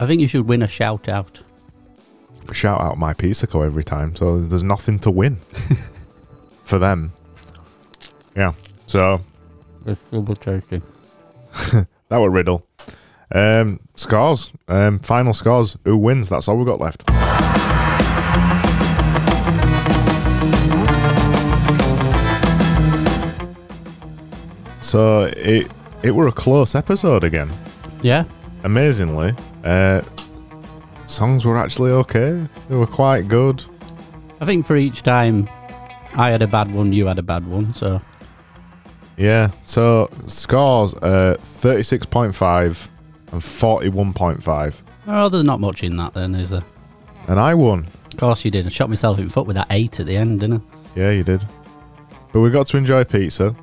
I 0.00 0.06
think 0.06 0.20
you 0.20 0.28
should 0.28 0.46
win 0.48 0.62
a 0.62 0.68
shout 0.68 1.08
out. 1.08 1.40
Shout 2.52 2.80
out 2.80 2.98
My 2.98 3.14
Pizza 3.14 3.46
Co. 3.46 3.62
every 3.62 3.84
time, 3.84 4.14
so 4.16 4.40
there's 4.40 4.64
nothing 4.64 4.98
to 5.00 5.10
win 5.10 5.36
for 6.64 6.78
them. 6.78 7.12
Yeah, 8.36 8.52
so 8.86 9.20
It's 9.86 10.00
double 10.10 10.36
tasty. 10.36 10.82
that 12.08 12.18
were 12.20 12.30
riddle. 12.30 12.66
Um, 13.34 13.80
scores. 13.94 14.52
Um, 14.68 14.98
final 15.00 15.34
scores. 15.34 15.76
Who 15.84 15.96
wins? 15.96 16.28
That's 16.28 16.48
all 16.48 16.56
we've 16.56 16.66
got 16.66 16.80
left. 16.80 17.02
So 24.80 25.24
it 25.36 25.70
it 26.02 26.14
were 26.14 26.28
a 26.28 26.32
close 26.32 26.74
episode 26.74 27.24
again. 27.24 27.50
Yeah. 28.02 28.24
Amazingly, 28.62 29.34
uh, 29.64 30.02
songs 31.06 31.44
were 31.44 31.58
actually 31.58 31.90
okay. 31.90 32.46
They 32.68 32.76
were 32.76 32.86
quite 32.86 33.26
good. 33.26 33.64
I 34.40 34.46
think 34.46 34.66
for 34.66 34.76
each 34.76 35.02
time 35.02 35.48
I 36.14 36.30
had 36.30 36.42
a 36.42 36.46
bad 36.46 36.72
one, 36.72 36.92
you 36.92 37.06
had 37.06 37.18
a 37.18 37.22
bad 37.22 37.46
one. 37.46 37.74
So 37.74 38.00
Yeah. 39.16 39.50
So 39.64 40.10
scores 40.26 40.94
uh, 40.94 41.36
thirty 41.40 41.82
six 41.82 42.06
point 42.06 42.34
five 42.34 42.88
and 43.32 43.42
forty 43.42 43.88
one 43.88 44.12
point 44.12 44.42
five. 44.42 44.80
oh, 45.06 45.28
there's 45.28 45.44
not 45.44 45.60
much 45.60 45.82
in 45.82 45.96
that 45.96 46.14
then, 46.14 46.34
is 46.34 46.50
there? 46.50 46.64
And 47.28 47.38
I 47.40 47.54
won. 47.54 47.86
Of 48.06 48.16
course 48.18 48.44
you 48.44 48.50
did. 48.50 48.66
I 48.66 48.68
shot 48.68 48.88
myself 48.90 49.18
in 49.18 49.26
the 49.26 49.30
foot 49.32 49.46
with 49.46 49.56
that 49.56 49.66
eight 49.70 49.98
at 50.00 50.06
the 50.06 50.16
end, 50.16 50.40
didn't 50.40 50.62
I? 50.62 50.98
Yeah, 50.98 51.10
you 51.10 51.24
did. 51.24 51.44
But 52.32 52.40
we 52.40 52.50
got 52.50 52.66
to 52.68 52.76
enjoy 52.76 53.04
pizza. 53.04 53.54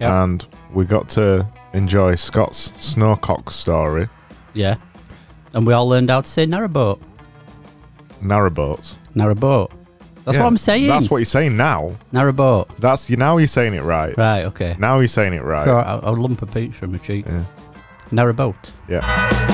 Yeah. 0.00 0.22
And 0.22 0.44
we 0.72 0.84
got 0.84 1.08
to 1.10 1.46
enjoy 1.72 2.14
Scott's 2.16 2.70
snowcock 2.72 3.50
story. 3.50 4.08
Yeah. 4.54 4.76
And 5.54 5.66
we 5.66 5.72
all 5.72 5.88
learned 5.88 6.10
how 6.10 6.20
to 6.22 6.28
say 6.28 6.46
narrowboat. 6.46 7.00
Narrowboats. 8.22 8.96
Narrowboat. 9.14 9.70
That's 10.24 10.36
Yeah, 10.36 10.42
what 10.42 10.48
I'm 10.48 10.56
saying. 10.56 10.86
That's 10.86 11.10
what 11.10 11.18
you're 11.18 11.24
saying 11.24 11.56
now. 11.56 11.96
Narrowboat. 12.12 12.76
That's 12.78 13.10
you 13.10 13.16
now 13.16 13.38
you're 13.38 13.46
saying 13.48 13.74
it 13.74 13.82
right. 13.82 14.16
Right, 14.16 14.44
okay. 14.44 14.76
Now 14.78 14.98
you're 14.98 15.08
saying 15.08 15.32
it 15.32 15.42
right. 15.42 15.64
Sure, 15.64 15.84
I'll, 15.84 16.00
I'll 16.04 16.16
lump 16.16 16.42
a 16.42 16.46
pizza 16.46 16.84
in 16.84 16.92
my 16.92 16.98
cheek. 16.98 17.26
Yeah. 17.26 17.44
Narrowboat. 18.10 18.70
Yeah. 18.88 19.48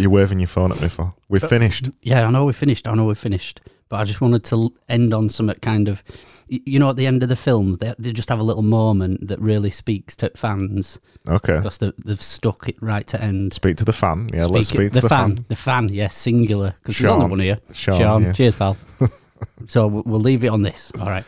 What 0.00 0.06
are 0.06 0.10
waving 0.10 0.40
your 0.40 0.48
phone 0.48 0.72
at 0.72 0.80
me 0.82 0.88
for? 0.88 1.14
We 1.28 1.38
finished. 1.40 1.90
Yeah, 2.02 2.26
I 2.26 2.30
know 2.30 2.44
we're 2.46 2.52
finished. 2.52 2.86
I 2.88 2.94
know 2.94 3.04
we're 3.06 3.14
finished. 3.14 3.60
But 3.88 3.96
I 4.00 4.04
just 4.04 4.20
wanted 4.20 4.44
to 4.44 4.72
end 4.88 5.12
on 5.12 5.28
some 5.28 5.52
kind 5.62 5.88
of, 5.88 6.04
you 6.48 6.78
know, 6.78 6.90
at 6.90 6.96
the 6.96 7.08
end 7.08 7.24
of 7.24 7.28
the 7.28 7.34
films, 7.34 7.78
they, 7.78 7.92
they 7.98 8.12
just 8.12 8.28
have 8.28 8.38
a 8.38 8.42
little 8.44 8.62
moment 8.62 9.26
that 9.26 9.40
really 9.40 9.70
speaks 9.70 10.14
to 10.16 10.30
fans 10.36 11.00
Okay. 11.26 11.56
because 11.56 11.78
they, 11.78 11.92
they've 12.04 12.22
stuck 12.22 12.68
it 12.68 12.76
right 12.80 13.04
to 13.08 13.20
end. 13.20 13.52
Speak 13.52 13.76
to 13.78 13.84
the 13.84 13.92
fan. 13.92 14.30
Yeah, 14.32 14.44
let's 14.46 14.68
Speak- 14.68 14.78
speak 14.78 14.92
to 14.92 15.00
the, 15.00 15.08
fan. 15.08 15.44
The 15.48 15.56
fan, 15.56 15.88
yes, 15.88 16.14
singular. 16.14 16.74
Because 16.78 16.98
there's 16.98 17.10
only 17.12 17.26
one 17.26 17.40
here. 17.40 17.58
Sean. 17.72 17.98
Sean, 17.98 18.22
yeah. 18.22 18.32
cheers, 18.32 18.54
pal. 18.54 18.76
so 19.66 19.88
we'll 19.88 20.20
leave 20.20 20.44
it 20.44 20.48
on 20.50 20.62
this. 20.62 20.92
All 21.00 21.06
right. 21.08 21.24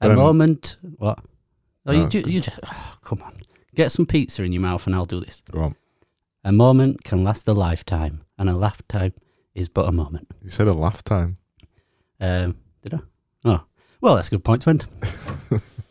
A 0.00 0.08
Um, 0.10 0.14
moment. 0.16 0.76
What? 0.98 1.18
Oh, 1.84 1.90
you, 1.92 2.02
Oh, 2.04 2.28
you 2.28 2.40
just, 2.40 2.60
oh, 2.64 2.94
come 3.02 3.22
on. 3.22 3.32
Get 3.74 3.90
some 3.90 4.06
pizza 4.06 4.44
in 4.44 4.52
your 4.52 4.62
mouth 4.62 4.86
and 4.86 4.94
I'll 4.94 5.04
do 5.04 5.18
this. 5.18 5.42
Go 5.50 5.60
on. 5.60 5.74
A 6.48 6.52
moment 6.52 7.04
can 7.04 7.22
last 7.22 7.46
a 7.46 7.52
lifetime, 7.52 8.24
and 8.38 8.48
a 8.48 8.54
lifetime 8.54 9.12
is 9.54 9.68
but 9.68 9.86
a 9.86 9.92
moment. 9.92 10.28
You 10.42 10.48
said 10.48 10.66
a 10.66 10.72
laugh 10.72 11.04
time. 11.04 11.36
Um, 12.18 12.56
did 12.80 12.94
I? 12.94 13.00
Oh, 13.44 13.64
well, 14.00 14.14
that's 14.14 14.28
a 14.28 14.30
good 14.30 14.44
point 14.44 14.62
to 14.62 14.70
end. 14.70 14.86